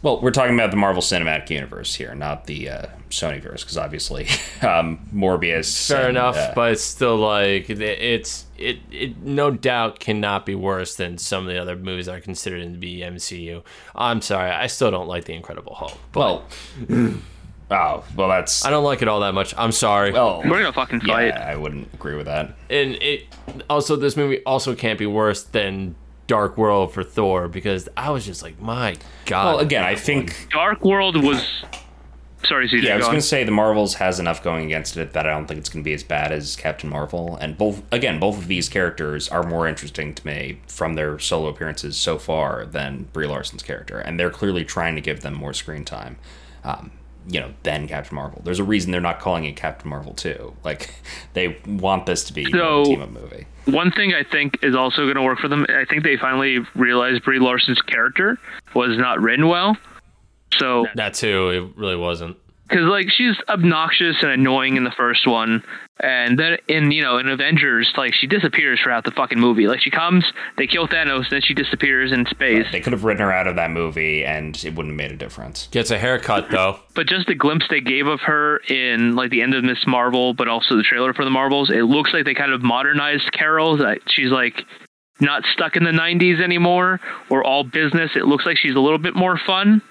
[0.00, 4.28] Well, we're talking about the Marvel Cinematic Universe here, not the uh, Sonyverse, because obviously
[4.62, 5.88] um, Morbius.
[5.88, 10.46] Fair and, enough, uh, but it's still like it- it's it it no doubt cannot
[10.46, 13.64] be worse than some of the other movies that are considered to be MCU.
[13.96, 15.98] I'm sorry, I still don't like the Incredible Hulk.
[16.12, 16.44] But well,
[17.70, 19.54] oh, well, that's I don't like it all that much.
[19.56, 20.12] I'm sorry.
[20.12, 21.28] well, We're gonna fucking fight.
[21.28, 22.54] yeah, I wouldn't agree with that.
[22.70, 23.26] and it
[23.68, 25.94] also this movie also can't be worse than
[26.26, 28.96] Dark World for Thor because I was just like, my
[29.26, 29.46] god.
[29.54, 31.44] Well, again, I think Dark World was.
[32.44, 32.82] Sorry, CJ.
[32.84, 35.26] yeah, I was go going to say the Marvels has enough going against it that
[35.26, 37.36] I don't think it's going to be as bad as Captain Marvel.
[37.40, 41.48] And both, again, both of these characters are more interesting to me from their solo
[41.48, 45.52] appearances so far than Brie Larson's character, and they're clearly trying to give them more
[45.52, 46.16] screen time.
[46.62, 46.92] Um,
[47.28, 48.40] you know, then Captain Marvel.
[48.44, 50.54] There's a reason they're not calling it Captain Marvel 2.
[50.64, 50.94] Like,
[51.34, 53.46] they want this to be know, a So- team up movie.
[53.66, 55.66] One thing I think is also going to work for them.
[55.68, 58.38] I think they finally realized Brie Larson's character
[58.74, 59.76] was not written well.
[60.58, 62.38] So, that too, it really wasn't.
[62.68, 65.62] Because like she's obnoxious and annoying in the first one,
[65.98, 69.66] and then in you know in Avengers, like she disappears throughout the fucking movie.
[69.66, 70.24] Like she comes,
[70.56, 72.66] they kill Thanos, then she disappears in space.
[72.70, 75.16] They could have written her out of that movie and it wouldn't have made a
[75.16, 75.68] difference.
[75.70, 76.80] Gets a haircut though.
[76.94, 80.34] But just the glimpse they gave of her in like the end of Miss Marvel,
[80.34, 83.78] but also the trailer for the Marvels, it looks like they kind of modernized Carol.
[83.78, 84.62] That she's like
[85.20, 87.00] not stuck in the '90s anymore
[87.30, 88.10] or all business.
[88.14, 89.82] It looks like she's a little bit more fun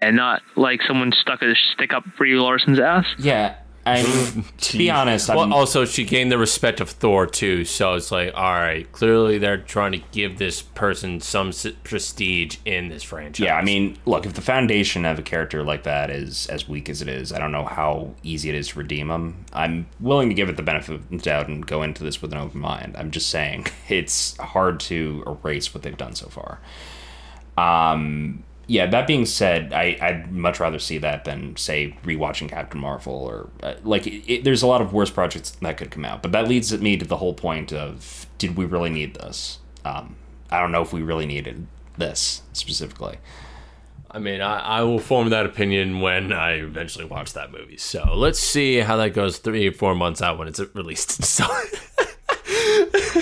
[0.00, 3.06] and not like someone stuck a stick up Brie Larson's ass.
[3.18, 3.54] Yeah,
[3.86, 7.64] I mean, to be honest, I'm, Well, also she gained the respect of Thor too,
[7.64, 12.56] so it's like, all right, clearly they're trying to give this person some s- prestige
[12.64, 13.44] in this franchise.
[13.46, 16.88] Yeah, I mean, look, if the foundation of a character like that is as weak
[16.88, 19.44] as it is, I don't know how easy it is to redeem them.
[19.52, 22.32] I'm willing to give it the benefit of the doubt and go into this with
[22.32, 22.96] an open mind.
[22.98, 26.58] I'm just saying it's hard to erase what they've done so far.
[27.56, 32.80] Um, yeah, that being said, I, I'd much rather see that than, say, rewatching Captain
[32.80, 36.04] Marvel or, uh, like, it, it, there's a lot of worse projects that could come
[36.04, 36.22] out.
[36.22, 39.58] But that leads me to the whole point of did we really need this?
[39.84, 40.16] Um,
[40.50, 43.18] I don't know if we really needed this specifically.
[44.10, 47.76] I mean, I, I will form that opinion when I eventually watch that movie.
[47.76, 51.22] So let's see how that goes three four months out when it's released.
[51.24, 51.46] So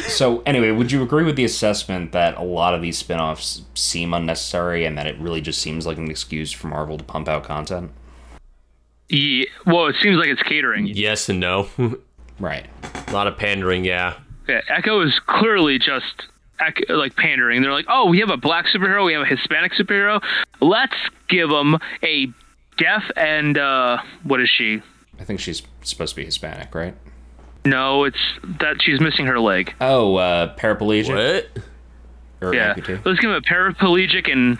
[0.09, 4.13] So anyway, would you agree with the assessment that a lot of these spin-offs seem
[4.15, 7.43] unnecessary and that it really just seems like an excuse for Marvel to pump out
[7.45, 7.91] content?
[9.09, 10.87] Yeah, well, it seems like it's catering.
[10.87, 11.69] yes and no.
[12.41, 12.67] Right.
[13.07, 14.15] a lot of pandering, yeah.
[14.49, 16.25] Yeah, Echo is clearly just
[16.89, 17.63] like pandering.
[17.63, 20.21] They're like, oh, we have a black superhero, we have a Hispanic superhero.
[20.61, 20.97] Let's
[21.29, 22.27] give them a
[22.77, 24.83] deaf and uh, what is she?
[25.21, 26.97] I think she's supposed to be Hispanic, right?
[27.65, 28.19] No, it's
[28.61, 29.73] that she's missing her leg.
[29.81, 31.63] Oh, uh, paraplegic What?
[32.47, 33.05] or Yeah, amputee?
[33.05, 34.59] let's give him a paraplegic and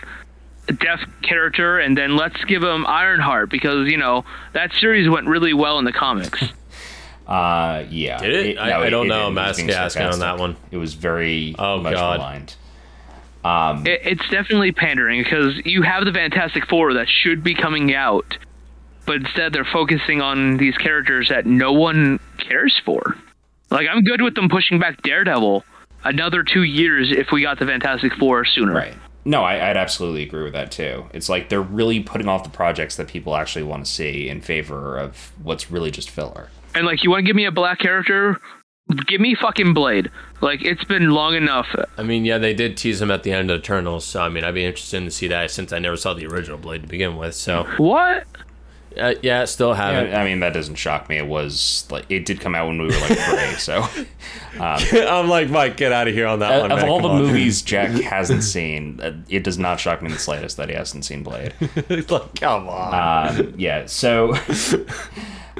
[0.79, 5.53] deaf character, and then let's give him Ironheart because you know that series went really
[5.53, 6.43] well in the comics.
[7.27, 8.19] Uh, yeah.
[8.19, 8.57] Did it?
[8.59, 9.31] I- I don't know.
[9.31, 9.37] did.
[9.39, 10.55] It was being Mask asking on that one.
[10.69, 12.19] It was very Oh, much God.
[12.19, 13.87] maligned.
[13.87, 18.37] it, it's definitely pandering because you have the Fantastic Four that should be coming out,
[19.05, 23.15] but instead they're focusing on these characters that no one cares for.
[23.71, 25.63] Like I'm good with them pushing back Daredevil
[26.03, 28.73] another two years if we got the Fantastic Four sooner.
[28.73, 28.95] Right.
[29.27, 31.05] No, I, I'd absolutely agree with that too.
[31.13, 34.39] It's like they're really putting off the projects that people actually want to see in
[34.41, 36.49] favor of what's really just filler.
[36.75, 38.39] And like you want to give me a black character,
[39.07, 40.11] give me fucking Blade.
[40.41, 41.65] Like it's been long enough.
[41.97, 44.43] I mean, yeah, they did tease him at the end of Eternals, so I mean,
[44.43, 47.17] I'd be interested to see that since I never saw the original Blade to begin
[47.17, 47.33] with.
[47.33, 48.27] So What?
[48.97, 50.13] Uh, yeah, still haven't.
[50.13, 51.17] I mean, that doesn't shock me.
[51.17, 53.81] It was like it did come out when we were like three, so
[54.59, 56.71] um, I'm like, Mike, get out of here on that one.
[56.71, 56.89] of man.
[56.89, 57.21] all the on.
[57.21, 60.75] movies Jack hasn't seen, uh, it does not shock me in the slightest that he
[60.75, 61.53] hasn't seen Blade.
[61.59, 63.39] It's like, come on.
[63.39, 64.33] Um, yeah, so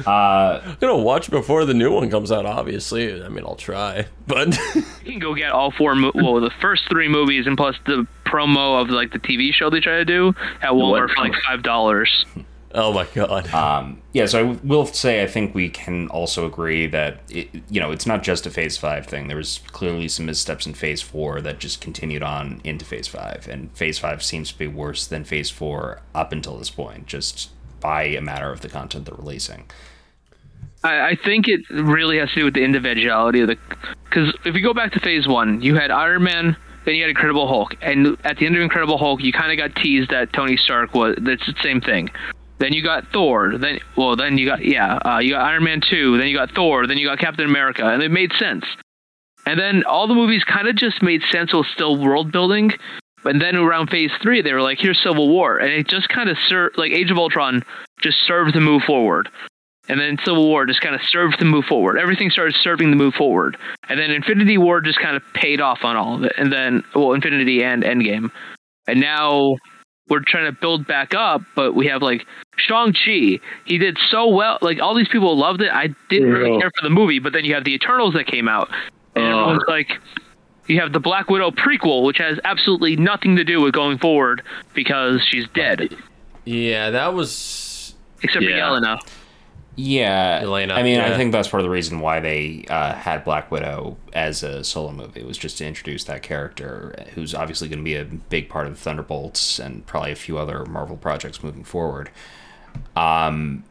[0.05, 2.45] I'm gonna watch before the new one comes out.
[2.45, 6.51] Obviously, I mean, I'll try, but You can go get all four, mo- well, the
[6.61, 10.05] first three movies and plus the promo of like the TV show they try to
[10.05, 10.29] do
[10.61, 12.25] at Walmart for like five dollars.
[12.75, 13.51] Oh my god.
[13.53, 17.79] Um, yeah, so I will say I think we can also agree that it, you
[17.79, 19.27] know it's not just a Phase Five thing.
[19.27, 23.47] There was clearly some missteps in Phase Four that just continued on into Phase Five,
[23.49, 27.49] and Phase Five seems to be worse than Phase Four up until this point, just
[27.79, 29.65] by a matter of the content they're releasing.
[30.83, 33.57] I, I think it really has to do with the individuality of the.
[34.05, 36.55] Because if you go back to Phase One, you had Iron Man,
[36.85, 39.57] then you had Incredible Hulk, and at the end of Incredible Hulk, you kind of
[39.57, 41.15] got teased that Tony Stark was.
[41.19, 42.09] That's the same thing.
[42.57, 43.57] Then you got Thor.
[43.57, 46.17] Then well, then you got yeah, uh, you got Iron Man two.
[46.17, 46.87] Then you got Thor.
[46.87, 48.65] Then you got Captain America, and it made sense.
[49.45, 52.71] And then all the movies kind of just made sense while still world building.
[53.25, 56.29] And then around Phase three, they were like, "Here's Civil War," and it just kind
[56.29, 57.63] of served like Age of Ultron
[58.01, 59.29] just served to move forward.
[59.87, 61.99] And then Civil War just kind of served to move forward.
[61.99, 63.57] Everything started serving to move forward.
[63.87, 66.33] And then Infinity War just kind of paid off on all of it.
[66.37, 68.31] And then, well, Infinity and Endgame.
[68.87, 69.57] And now
[70.07, 72.25] we're trying to build back up, but we have like
[72.57, 73.39] Shang-Chi.
[73.65, 74.59] He did so well.
[74.61, 75.71] Like all these people loved it.
[75.71, 78.47] I didn't really care for the movie, but then you have the Eternals that came
[78.47, 78.69] out.
[79.15, 79.89] And everyone's like,
[80.67, 84.41] you have the Black Widow prequel, which has absolutely nothing to do with going forward
[84.73, 85.95] because she's dead,
[86.43, 87.95] yeah, that was.
[88.21, 88.69] except for Yeah.
[88.69, 88.99] Yelena.
[89.77, 93.25] Yeah, Elena, I mean, I think that's part of the reason why they uh, had
[93.25, 97.79] Black Widow as a solo movie was just to introduce that character, who's obviously going
[97.79, 101.65] to be a big part of Thunderbolts and probably a few other Marvel projects moving
[101.65, 102.09] forward.
[102.95, 103.65] Um,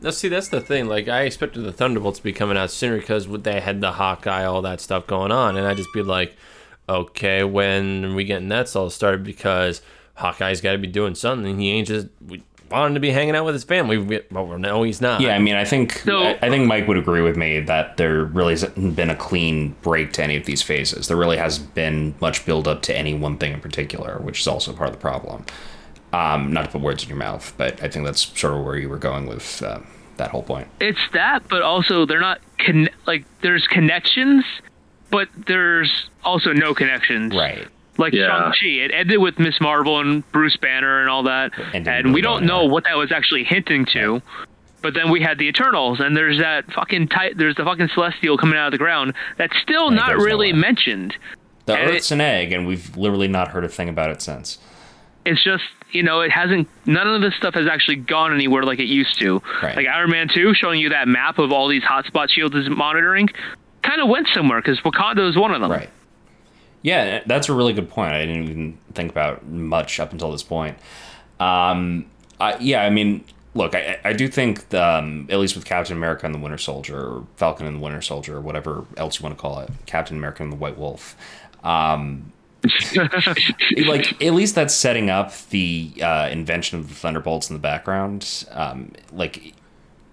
[0.00, 0.86] No, see, that's the thing.
[0.86, 4.44] Like, I expected the Thunderbolts to be coming out sooner because they had the Hawkeye,
[4.44, 6.36] all that stuff going on, and I'd just be like,
[6.88, 9.22] okay, when are we getting that all started?
[9.24, 9.82] Because
[10.14, 11.58] Hawkeye's got to be doing something.
[11.58, 12.42] He ain't just we
[12.72, 13.98] want him to be hanging out with his family.
[13.98, 15.20] We, well, no, he's not.
[15.20, 17.96] yeah, I mean, I think So- I, I think Mike would agree with me that
[17.96, 21.08] there really hasn't been a clean break to any of these phases.
[21.08, 24.46] There really hasn't been much build up to any one thing in particular, which is
[24.46, 25.44] also part of the problem.
[26.12, 28.76] Um, not to put words in your mouth, but I think that's sort of where
[28.76, 29.78] you were going with uh,
[30.18, 30.68] that whole point.
[30.80, 34.44] it's that, but also they're not con- like there's connections,
[35.10, 37.34] but there's also no connections.
[37.34, 37.66] Right.
[38.02, 38.26] Like Yeah.
[38.28, 42.20] Shang-Chi, it ended with Miss Marvel and Bruce Banner and all that, And and, we
[42.20, 44.20] don't know what that was actually hinting to.
[44.82, 48.36] But then we had the Eternals, and there's that fucking ti- there's the fucking Celestial
[48.36, 50.60] coming out of the ground that's still Right, not really nowhere.
[50.60, 51.16] mentioned.
[51.66, 54.58] The And Earth's an egg, and we've literally not heard a thing about it since.
[55.24, 58.80] It's just you know it hasn't none of this stuff has actually gone anywhere like
[58.80, 59.40] it used to.
[59.62, 59.76] Right.
[59.76, 63.28] Like Iron Man two showing you that map of all these hotspot shields is monitoring,
[63.84, 65.70] kind of went somewhere because Wakanda is one of them.
[65.70, 65.90] Right.
[66.82, 68.12] Yeah, that's a really good point.
[68.12, 70.76] I didn't even think about much up until this point.
[71.38, 72.06] Um,
[72.40, 73.24] I, yeah, I mean,
[73.54, 76.58] look, I, I do think, the, um, at least with Captain America and the Winter
[76.58, 79.70] Soldier, or Falcon and the Winter Soldier, or whatever else you want to call it,
[79.86, 81.16] Captain America and the White Wolf,
[81.62, 82.32] um,
[83.86, 88.44] like at least that's setting up the uh, invention of the Thunderbolts in the background.
[88.50, 89.54] Um, like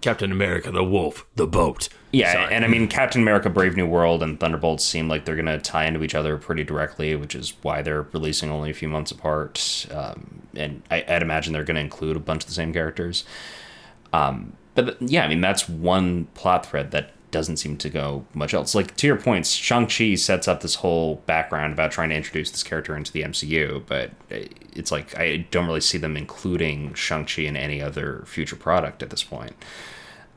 [0.00, 1.88] Captain America, the wolf, the boat.
[2.12, 2.54] Yeah, Sorry.
[2.54, 5.84] and I mean Captain America: Brave New World and Thunderbolts seem like they're gonna tie
[5.86, 9.86] into each other pretty directly, which is why they're releasing only a few months apart.
[9.92, 13.24] Um, and I, I'd imagine they're gonna include a bunch of the same characters.
[14.12, 18.54] Um, but yeah, I mean that's one plot thread that doesn't seem to go much
[18.54, 18.74] else.
[18.74, 22.50] Like to your points, Shang Chi sets up this whole background about trying to introduce
[22.50, 27.24] this character into the MCU, but it's like I don't really see them including Shang
[27.26, 29.52] Chi in any other future product at this point.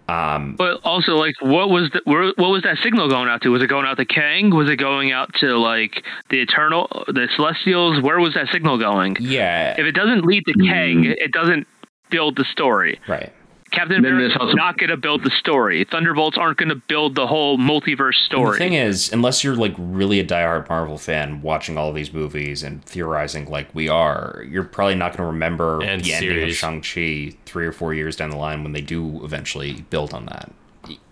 [0.09, 3.49] Um, But also, like, what was the where, what was that signal going out to?
[3.49, 4.49] Was it going out to Kang?
[4.53, 8.01] Was it going out to like the Eternal, the Celestials?
[8.01, 9.15] Where was that signal going?
[9.21, 11.67] yeah, If it doesn't lead to Kang, it doesn't
[12.09, 12.99] build the story.
[13.07, 13.31] right.
[13.73, 15.83] Captain Then America is also- not going to build the story.
[15.89, 18.51] Thunderbolts aren't going to build the whole multiverse story.
[18.51, 22.61] The thing is, unless you're like really a diehard Marvel fan, watching all these movies
[22.63, 26.55] and theorizing like we are, you're probably not going to remember And the ending of.
[26.55, 30.27] Shang Chi three or four years down the line when they do eventually build on
[30.27, 30.51] that,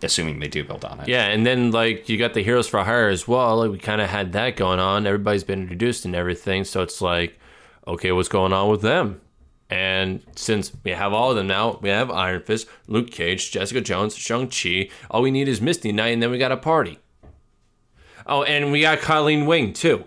[0.04, 1.08] assuming they do build on it.
[1.08, 3.58] Yeah, and then like you got the Heroes for Hire as well.
[3.58, 5.08] Like we kind of had that going on.
[5.08, 7.40] Everybody's been introduced and everything, so it's like,
[7.88, 9.20] okay, what's going on with them?
[9.72, 13.80] And since we have all of them now, we have Iron Fist, Luke Cage, Jessica
[13.80, 14.90] Jones, Shang Chi.
[15.10, 17.00] All we need is Misty Knight, and then we got a party.
[18.28, 20.04] Oh, and we got Colleen Wing too.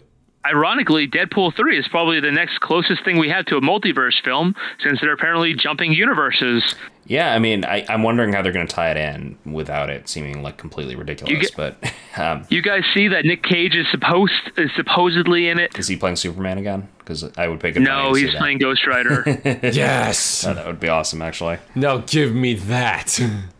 [0.46, 4.54] Ironically, Deadpool 3 is probably the next closest thing we have to a multiverse film
[4.82, 6.74] since they're apparently jumping universes.
[7.06, 10.08] Yeah, I mean, I, I'm wondering how they're going to tie it in without it
[10.08, 11.50] seeming like completely ridiculous.
[11.50, 15.78] get- but um, You guys see that Nick Cage is supposed is supposedly in it?
[15.78, 16.88] is he playing Superman again?
[16.98, 17.74] Because I would pick.
[17.74, 18.38] good No, to see he's that.
[18.38, 19.22] playing Ghost Rider.
[19.74, 20.46] Yes.
[20.46, 21.58] Oh, that would be awesome, actually.
[21.74, 23.20] No, give me that.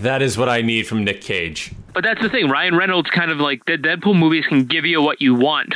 [0.00, 1.72] that is what I need from Nick Cage.
[1.94, 2.48] but that's the thing.
[2.48, 5.74] Ryan Reynolds kind of like the Deadpool movies can give you what you want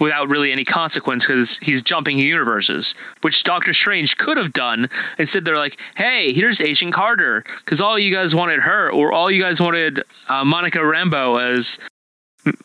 [0.00, 2.84] without really any consequence because he's jumping universes,
[3.20, 4.88] which Doctor Strange could have done.
[5.18, 9.30] Instead, they're like, "Hey, here's Agent Carter," because all you guys wanted her, or all
[9.30, 11.64] you guys wanted uh, Monica Rambeau as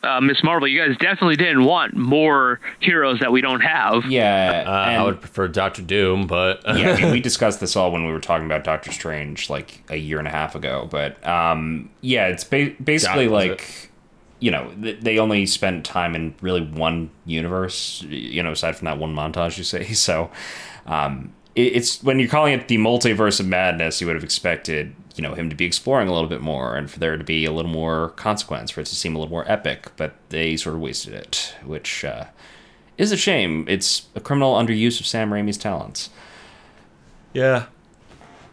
[0.04, 0.68] uh, Miss Marvel.
[0.68, 4.06] You guys definitely didn't want more heroes that we don't have.
[4.08, 7.92] Yeah, Uh, I would prefer Doctor Doom, but yeah, I mean, we discussed this all
[7.92, 10.88] when we were talking about Doctor Strange like a year and a half ago.
[10.92, 13.90] But um, yeah, it's ba- basically That was like
[14.42, 18.02] you know th- they only spent time in really one universe.
[18.08, 19.84] You know, aside from that one montage you say.
[19.94, 20.30] So
[20.86, 21.32] um, it,
[21.68, 25.34] it's when you're calling it the multiverse of madness, you would have expected you know
[25.34, 27.72] him to be exploring a little bit more and for there to be a little
[27.72, 29.92] more consequence, for it to seem a little more epic.
[29.98, 32.04] But they sort of wasted it, which.
[32.04, 32.26] Uh,
[33.00, 33.66] is a shame.
[33.70, 36.10] It's a criminal underuse of Sam Raimi's talents.
[37.34, 37.66] yeah.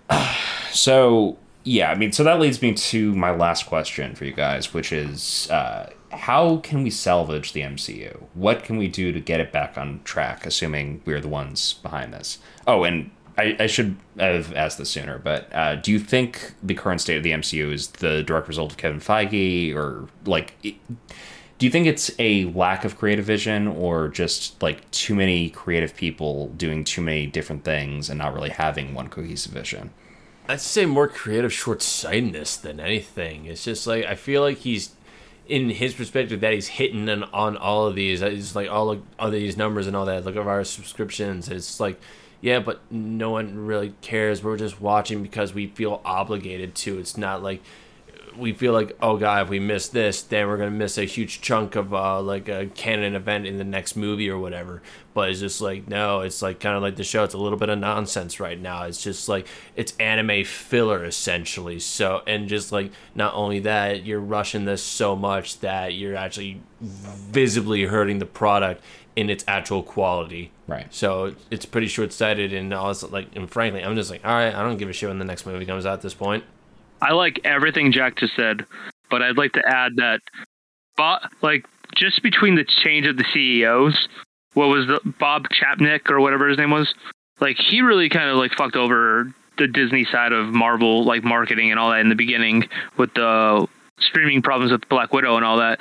[0.73, 4.75] So yeah, I mean, so that leads me to my last question for you guys,
[4.75, 8.25] which is, uh, how can we salvage the MCU?
[8.35, 12.12] What can we do to get it back on track, assuming we're the ones behind
[12.12, 12.39] this?
[12.67, 16.75] Oh, and I, I should have asked this sooner, but uh, do you think the
[16.75, 20.55] current state of the MCU is the direct result of Kevin Feige, or like?
[21.59, 25.97] Do you think it's a lack of creative vision or just like too many creative
[25.97, 29.91] people doing too many different things and not really having one cohesive vision?
[30.49, 33.47] I'd say more creative short sightedness than anything.
[33.47, 34.91] It's just like I feel like he's
[35.49, 38.23] in his perspective that he's hitting on, on all of these.
[38.23, 40.25] It's like all of all these numbers and all that.
[40.25, 41.49] Look at our subscriptions.
[41.49, 42.01] It's like,
[42.41, 44.43] yeah, but no one really cares.
[44.43, 46.99] We're just watching because we feel obligated to.
[46.99, 47.63] It's not like
[48.39, 51.41] we feel like, oh god, if we miss this, then we're gonna miss a huge
[51.41, 54.82] chunk of uh, like a canon event in the next movie or whatever.
[55.14, 57.24] But it's just like no, it's like kind of like the show.
[57.24, 58.84] It's a little bit of nonsense right now.
[58.84, 61.78] It's just like it's anime filler essentially.
[61.80, 66.61] So and just like not only that, you're rushing this so much that you're actually
[66.80, 68.82] visibly hurting the product
[69.16, 70.53] in its actual quality.
[70.66, 70.93] Right.
[70.93, 74.55] So it's pretty short sighted and also like and frankly, I'm just like, all right,
[74.55, 76.45] I don't give a shit when the next movie comes out at this point.
[77.01, 78.67] I like everything Jack just said,
[79.11, 80.21] but I'd like to add that,
[80.97, 84.09] Bob, like just between the change of the CEOs,
[84.55, 86.93] what was the Bob Chapnick or whatever his name was,
[87.41, 91.71] like he really kind of like fucked over the Disney side of Marvel, like marketing
[91.71, 93.67] and all that in the beginning with the
[94.01, 95.79] streaming problems with Black Widow and all that.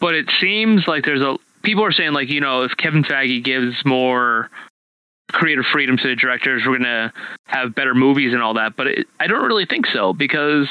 [0.00, 3.44] But it seems like there's a people are saying like you know if Kevin Feige
[3.44, 4.50] gives more
[5.32, 7.12] creative freedom to the directors, we're gonna
[7.46, 8.76] have better movies and all that.
[8.76, 10.68] But it, I don't really think so because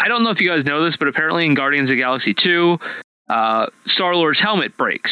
[0.00, 2.34] I don't know if you guys know this, but apparently in Guardians of the Galaxy
[2.34, 2.78] 2,
[3.28, 5.10] uh, Star Lord's helmet breaks.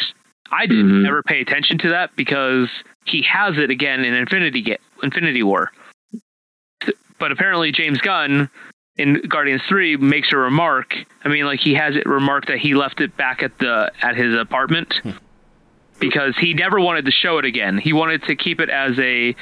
[0.50, 2.68] I didn't ever pay attention to that because
[3.06, 5.70] he has it again in Infinity Ga- Infinity War.
[7.18, 8.50] But apparently James Gunn
[8.96, 10.94] in Guardians 3 makes a remark.
[11.24, 14.16] I mean, like he has it remarked that he left it back at the at
[14.16, 14.92] his apartment
[16.02, 17.78] because he never wanted to show it again.
[17.78, 19.34] He wanted to keep it as a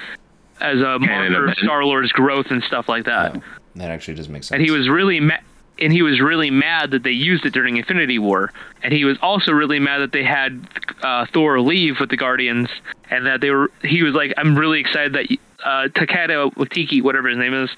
[0.61, 3.41] as a marker of Star Lord's growth and stuff like that.
[3.77, 4.57] That actually does make sense.
[4.57, 5.39] And he was really ma-
[5.79, 8.53] and he was really mad that they used it during Infinity War.
[8.83, 10.69] And he was also really mad that they had
[11.03, 12.69] uh, Thor leave with the Guardians,
[13.11, 13.71] and that they were.
[13.83, 15.27] He was like, "I'm really excited that
[15.65, 17.71] uh, Takeda Watiki, whatever his name is,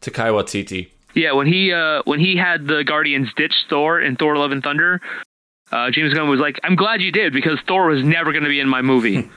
[0.00, 0.88] Takai Watiti.
[1.14, 4.62] yeah, when he uh, when he had the Guardians ditch Thor in Thor: Love and
[4.62, 5.00] Thunder,
[5.74, 8.48] uh, James Gunn was like, "I'm glad you did because Thor was never going to
[8.48, 9.28] be in my movie."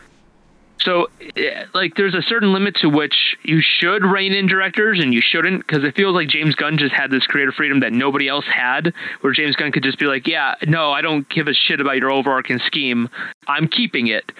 [0.79, 5.13] so, eh, like, there's a certain limit to which you should rein in directors and
[5.13, 8.27] you shouldn't because it feels like James Gunn just had this creative freedom that nobody
[8.27, 11.53] else had, where James Gunn could just be like, "Yeah, no, I don't give a
[11.53, 13.09] shit about your overarching scheme.
[13.47, 14.31] I'm keeping it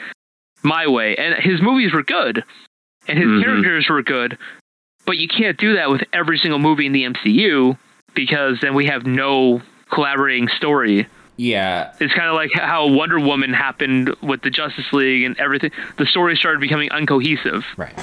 [0.62, 2.44] my way." And his movies were good,
[3.08, 4.38] and his characters were good,
[5.08, 7.76] but you can't do that with every single movie in the MCU
[8.14, 11.08] because then we have no collaborating story.
[11.38, 15.72] Yeah, It's kind of like how Wonder Woman happened with the Justice League and everything.
[15.98, 17.64] The story started becoming uncohesive.
[17.78, 17.98] right.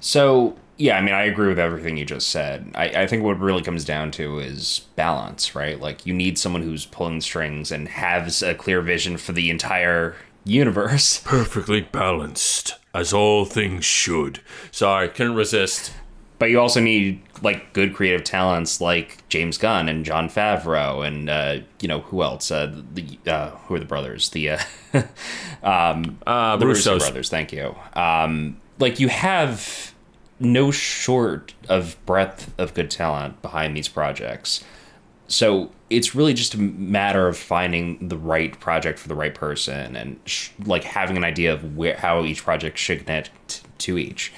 [0.00, 2.70] So yeah, I mean, I agree with everything you just said.
[2.74, 5.80] I, I think what it really comes down to is balance, right?
[5.80, 10.16] Like you need someone who's pulling strings and has a clear vision for the entire
[10.44, 11.20] universe.
[11.24, 14.40] Perfectly balanced, as all things should.
[14.72, 15.92] Sorry, couldn't resist.
[16.38, 21.30] But you also need like good creative talents like James Gunn and Jon Favreau and
[21.30, 22.50] uh, you know who else?
[22.50, 24.30] Uh, the uh, who are the brothers?
[24.30, 24.58] The uh,
[25.62, 27.28] um, Uh, the Russo brothers.
[27.28, 27.76] Thank you.
[27.94, 29.94] Um, like you have
[30.40, 34.64] no short of breadth of good talent behind these projects.
[35.28, 39.96] So it's really just a matter of finding the right project for the right person
[39.96, 44.32] and sh- like having an idea of where how each project should connect to each.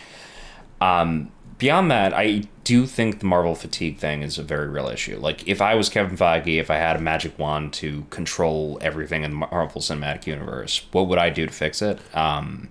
[0.81, 5.19] Um, beyond that, I do think the Marvel fatigue thing is a very real issue.
[5.19, 9.23] Like, if I was Kevin Feige, if I had a magic wand to control everything
[9.25, 11.99] in the Marvel Cinematic Universe, what would I do to fix it?
[12.15, 12.69] Um,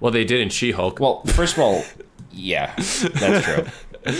[0.00, 1.00] Well, they did in She-Hulk.
[1.00, 1.82] well, first of all,
[2.30, 3.64] yeah, that's true.
[4.06, 4.12] All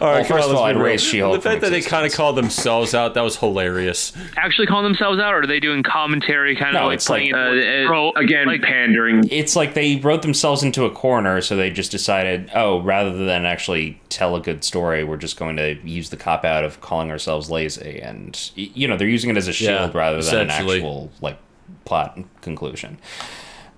[0.00, 2.06] well, first on, of all, I'd raise She-Hulk The fact from that they kind of
[2.06, 2.14] existence.
[2.16, 4.12] called themselves out, that was hilarious.
[4.36, 7.32] Actually calling themselves out, or are they doing commentary kind of No, like it's like-
[7.34, 9.28] Uh, it it- pro- again, like, pandering.
[9.30, 13.44] It's like they wrote themselves into a corner, so they just decided, oh, rather than
[13.46, 17.10] actually tell a good story, we're just going to use the cop out of calling
[17.10, 20.50] ourselves lazy, and you know they're using it as a shield Yeah, rather than an
[20.50, 21.38] actual like
[21.84, 22.98] plot conclusion.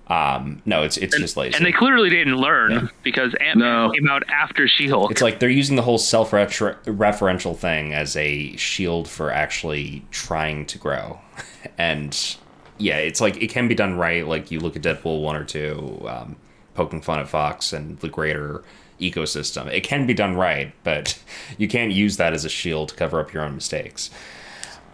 [0.09, 1.55] Um, no, it's it's just lazy.
[1.55, 3.91] and they clearly didn't learn because Ant Man No.
[3.91, 5.11] came out after She-Hulk.
[5.11, 10.77] It's like they're using the whole self-referential thing as a shield for actually trying to
[10.77, 11.19] grow,
[11.77, 12.35] and
[12.77, 14.25] yeah, it's like it can be done right.
[14.27, 16.35] Like you look at Deadpool one or two, um,
[16.73, 18.63] poking fun at Fox and the greater
[18.99, 19.67] ecosystem.
[19.67, 21.19] It can be done right, but
[21.57, 24.09] you can't use that as a shield to cover up your own mistakes.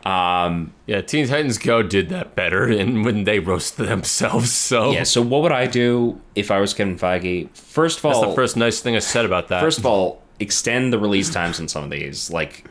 [0.05, 5.03] Um, Yeah, Teen Titans Go did that better, and when they roasted themselves, so yeah.
[5.03, 7.49] So what would I do if I was Kevin Feige?
[7.57, 9.61] First of all, that's the first nice thing I said about that.
[9.61, 12.29] First of all, extend the release times on some of these.
[12.29, 12.65] Like,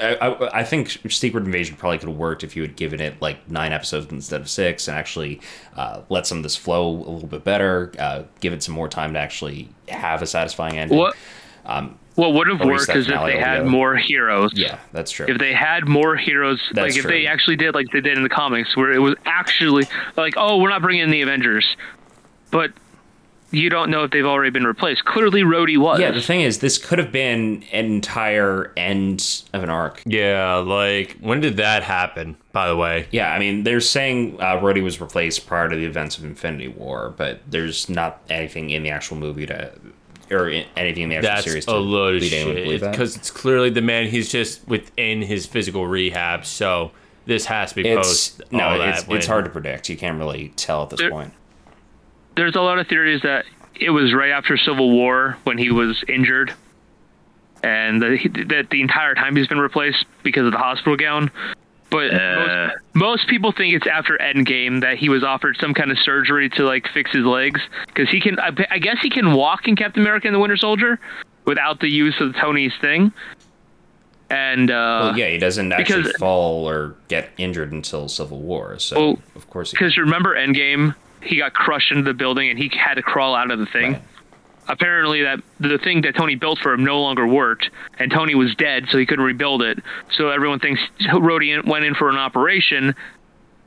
[0.00, 3.20] I, I, I think Secret Invasion probably could have worked if you had given it
[3.22, 5.40] like nine episodes instead of six, and actually
[5.76, 7.92] uh, let some of this flow a little bit better.
[7.98, 10.98] Uh, give it some more time to actually have a satisfying ending.
[10.98, 11.16] what
[11.64, 13.70] Um, what would have worked is worked that is if they had altogether?
[13.70, 14.50] more heroes.
[14.54, 15.26] yeah, that's true.
[15.28, 18.22] If they had more heroes, That's like if they actually did like they did in
[18.22, 19.86] the comics, where it was actually
[20.16, 21.76] like, oh, we're not bringing in the Avengers,
[22.50, 22.72] but
[23.52, 25.04] you don't know if they've already been replaced.
[25.04, 26.00] Clearly, Rhodey was.
[26.00, 30.02] yeah, the thing is, this could have been an entire end of an arc.
[30.04, 32.36] yeah, like when did that happen?
[32.52, 35.84] By the way, Yeah, I mean, they're saying uh, Rhodey was replaced prior to the
[35.84, 39.72] events of Infinity War, but there's not anything in the actual movie to,
[40.30, 43.30] or anything in the actual that's series a load of lead anyone shit because it's
[43.30, 44.08] clearly the man.
[44.08, 46.92] He's just within his physical rehab, so
[47.26, 48.52] this has to be it's post.
[48.52, 49.88] no, all it's that it's hard to predict.
[49.88, 51.32] You can't really tell at this There- point.
[52.36, 56.02] There's a lot of theories that it was right after Civil War when he was
[56.08, 56.52] injured,
[57.62, 61.30] and that, he, that the entire time he's been replaced because of the hospital gown.
[61.96, 62.66] But Uh.
[62.66, 66.48] most, most people think it's after Endgame that he was offered some kind of surgery
[66.50, 68.38] to like fix his legs because he can.
[68.38, 70.98] I, I guess he can walk in Captain America and the Winter Soldier
[71.46, 73.12] without the use of Tony's thing.
[74.28, 74.74] And uh,
[75.14, 79.18] Well, yeah, he doesn't actually because- fall or get injured until Civil War, so Well,
[79.36, 79.70] of course.
[79.70, 83.50] Because remember Endgame, he got crushed into the building and he had to crawl out
[83.52, 83.92] of the thing.
[83.92, 84.02] Right.
[84.68, 88.54] Apparently, that the thing that Tony built for him no longer worked, and Tony was
[88.56, 89.78] dead, so he couldn't rebuild it.
[90.16, 90.80] So everyone thinks
[91.12, 92.94] Rhodey went in for an operation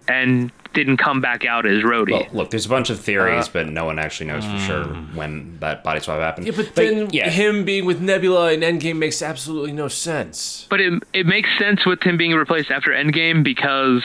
[0.08, 2.12] and didn't come back out as Rhodey.
[2.12, 4.84] Well, look, there's a bunch of theories, Uh, but no one actually knows for sure
[5.14, 6.48] when that body swap happened.
[6.48, 10.68] Yeah, but then yeah, him being with Nebula in Endgame makes absolutely no sense.
[10.70, 14.04] but it it makes sense with him being replaced after Endgame because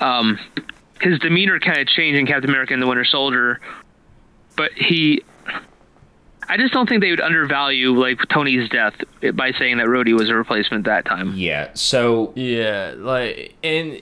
[0.00, 0.38] um,
[1.00, 3.60] his demeanor kind of changed in Captain America and the Winter Soldier.
[4.56, 5.22] But he,
[6.48, 8.94] I just don't think they would undervalue like Tony's death
[9.34, 11.32] by saying that Rhodey was a replacement that time.
[11.34, 11.70] yeah.
[11.74, 13.92] So Yeah, like and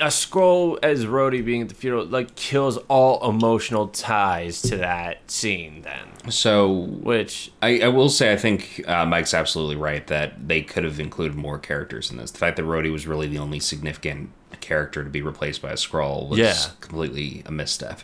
[0.00, 5.30] a Skrull as Rhodey being at the funeral like kills all emotional ties to that
[5.30, 5.82] scene.
[5.82, 10.62] Then, so which I, I will say I think uh, Mike's absolutely right that they
[10.62, 12.30] could have included more characters in this.
[12.30, 14.30] The fact that Rhodey was really the only significant
[14.60, 16.54] character to be replaced by a Skrull was Yeah.
[16.80, 18.00] completely a misstep.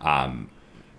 [0.00, 0.48] Um,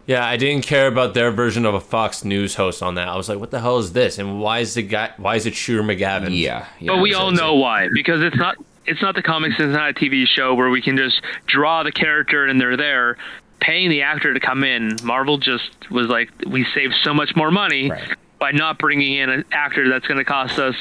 [0.10, 3.08] yeah, I didn't care about their version of a Fox News host on that.
[3.08, 4.18] I was like, what the hell is this?
[4.18, 5.12] And why is the guy?
[5.18, 6.30] Why is it Shooter McGavin?
[6.38, 8.56] yeah, yeah, But we so all it's- know why because it's not
[8.88, 9.56] it's not the comics.
[9.60, 13.18] It's not a TV show where we can just draw the character and they're there.
[13.60, 17.52] Paying the actor to come in, Marvel just was like, we saved so much more
[17.52, 18.16] money Right.
[18.40, 20.76] by not bringing in an actor that's going to cost us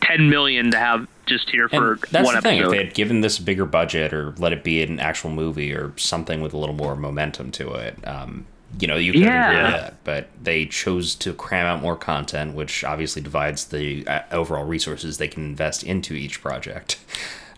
[0.00, 2.62] ten million to have just here for And that's one the thing.
[2.62, 5.72] If they had given this a bigger budget or let it be an actual movie
[5.72, 8.46] or something with a little more momentum to it, um,
[8.80, 9.50] you know, you could Yeah.
[9.50, 9.94] agree with that.
[10.04, 15.18] But they chose to cram out more content, which obviously divides the uh, overall resources
[15.18, 16.98] they can invest into each project.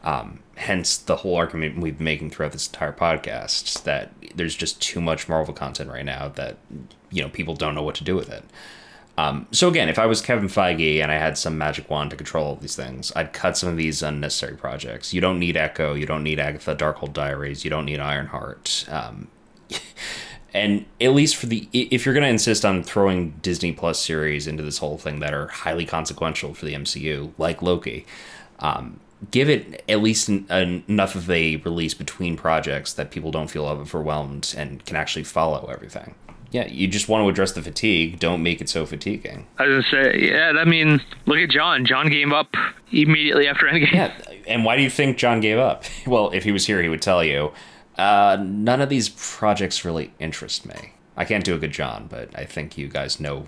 [0.05, 4.81] Um, hence the whole argument we've been making throughout this entire podcast that there's just
[4.81, 6.57] too much Marvel content right now that
[7.11, 8.45] you know people don't know what to do with it.
[9.19, 12.17] Um, so again, if I was Kevin Feige and I had some magic wand to
[12.17, 15.13] control all these things, I'd cut some of these unnecessary projects.
[15.13, 18.87] You don't need Echo, you don't need Agatha Darkhold Diaries, you don't need Ironheart.
[18.89, 19.27] Um,
[20.55, 24.47] and at least for the if you're going to insist on throwing Disney Plus series
[24.47, 28.07] into this whole thing that are highly consequential for the MCU, like Loki,
[28.61, 33.31] um, give it at least an, an, enough of a release between projects that people
[33.31, 36.15] don't feel overwhelmed and can actually follow everything.
[36.51, 38.19] Yeah, you just want to address the fatigue.
[38.19, 39.47] Don't make it so fatiguing.
[39.59, 40.53] I was gonna say, yeah.
[40.57, 41.85] I mean, look at John.
[41.85, 42.55] John gave up
[42.91, 43.93] immediately after Endgame.
[43.93, 44.15] Yeah,
[44.47, 45.85] and why do you think John gave up?
[46.07, 47.53] Well, if he was here, he would tell you.
[47.99, 50.93] Uh, none of these projects really interest me.
[51.17, 53.45] I can't do a good John, but I think you guys know.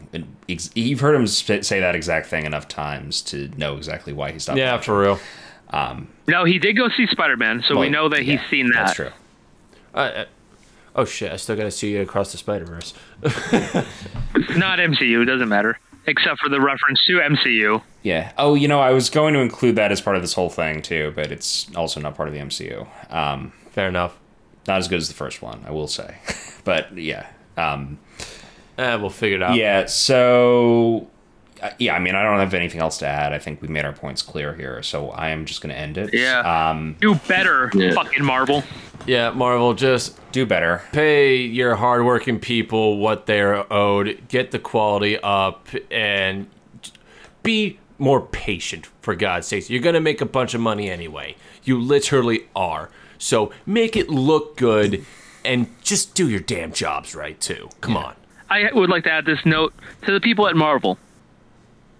[0.48, 4.58] You've heard him say that exact thing enough times to know exactly why he stopped.
[4.58, 4.84] Yeah, watching.
[4.84, 5.20] for real.
[5.70, 8.50] Um, no, he did go see Spider Man, so well, we know that yeah, he's
[8.50, 8.86] seen that.
[8.86, 9.10] That's true.
[9.94, 10.24] Uh, uh,
[10.96, 11.30] oh shit!
[11.30, 12.92] I still got to see you across the Spider Verse.
[14.56, 15.24] Not MCU.
[15.24, 15.78] Doesn't matter,
[16.08, 17.82] except for the reference to MCU.
[18.02, 18.32] Yeah.
[18.36, 20.82] Oh, you know, I was going to include that as part of this whole thing
[20.82, 22.88] too, but it's also not part of the MCU.
[23.14, 24.18] Um, Fair enough.
[24.66, 26.18] Not as good as the first one, I will say.
[26.64, 27.26] but yeah.
[27.56, 27.98] Um,
[28.78, 29.56] eh, we'll figure it out.
[29.56, 29.86] Yeah.
[29.86, 31.08] So
[31.62, 33.32] uh, yeah, I mean, I don't have anything else to add.
[33.32, 35.98] I think we made our points clear here, so I am just going to end
[35.98, 36.14] it.
[36.14, 36.70] Yeah.
[36.70, 37.92] Um, do better, yeah.
[37.92, 38.64] fucking Marvel.
[39.06, 40.82] Yeah, Marvel, just do better.
[40.92, 44.26] Pay your hardworking people what they're owed.
[44.28, 46.48] Get the quality up, and
[47.42, 48.88] be more patient.
[49.02, 51.36] For God's sakes, you're going to make a bunch of money anyway.
[51.64, 52.90] You literally are.
[53.20, 55.06] So make it look good,
[55.44, 57.68] and just do your damn jobs right too.
[57.80, 58.00] Come yeah.
[58.00, 58.16] on.
[58.50, 59.72] I would like to add this note
[60.06, 60.98] to the people at Marvel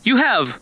[0.05, 0.61] you have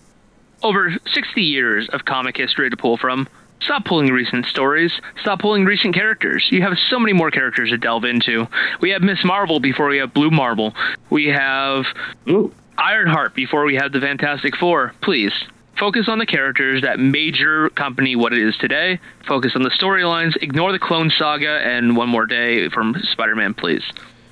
[0.62, 3.28] over 60 years of comic history to pull from.
[3.60, 4.92] Stop pulling recent stories.
[5.20, 6.46] Stop pulling recent characters.
[6.50, 8.46] You have so many more characters to delve into.
[8.80, 9.24] We have Ms.
[9.24, 10.74] Marvel before we have Blue Marvel.
[11.10, 11.84] We have
[12.28, 12.52] Ooh.
[12.76, 14.94] Ironheart before we have the Fantastic Four.
[15.02, 15.32] Please
[15.78, 19.00] focus on the characters that made your company what it is today.
[19.26, 20.36] Focus on the storylines.
[20.42, 23.82] Ignore the Clone Saga and One More Day from Spider Man, please.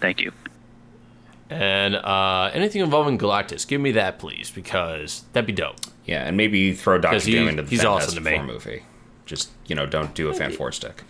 [0.01, 0.33] Thank you.
[1.49, 5.77] And uh, anything involving Galactus, give me that, please, because that'd be dope.
[6.05, 8.37] Yeah, and maybe throw Doctor he, Doom into the he's Fantastic awesome to me.
[8.37, 8.83] Four movie.
[9.27, 11.03] Just you know, don't do a Fan Four stick.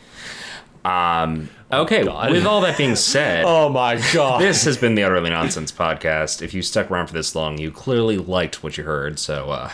[0.84, 2.30] Um, okay, God.
[2.30, 4.40] with all that being said, Oh my god.
[4.40, 6.42] this has been the Utterly Nonsense podcast.
[6.42, 9.18] If you stuck around for this long, you clearly liked what you heard.
[9.18, 9.72] So, uh,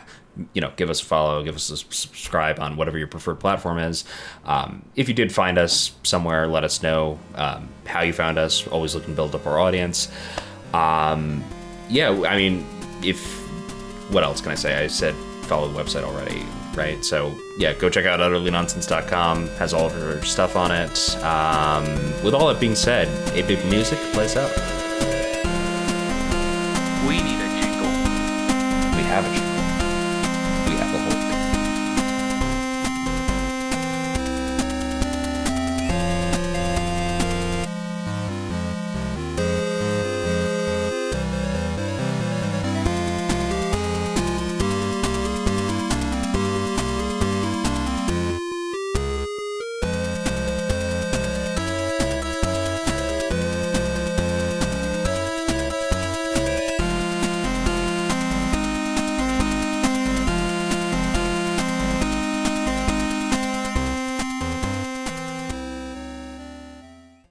[0.55, 3.79] you know, give us a follow, give us a subscribe on whatever your preferred platform
[3.79, 4.05] is.
[4.45, 8.67] Um, if you did find us somewhere, let us know um, how you found us.
[8.67, 10.11] Always looking to build up our audience.
[10.73, 11.45] Um,
[11.89, 12.67] yeah, I mean,
[13.03, 13.41] if
[14.11, 14.83] what else can I say?
[14.83, 16.43] I said follow the website already,
[16.75, 17.05] right?
[17.05, 19.49] So yeah, go check out utterlynonsense.com.
[19.59, 21.17] Has all of our stuff on it.
[21.23, 21.85] Um,
[22.25, 24.92] with all that being said, a big music plays out.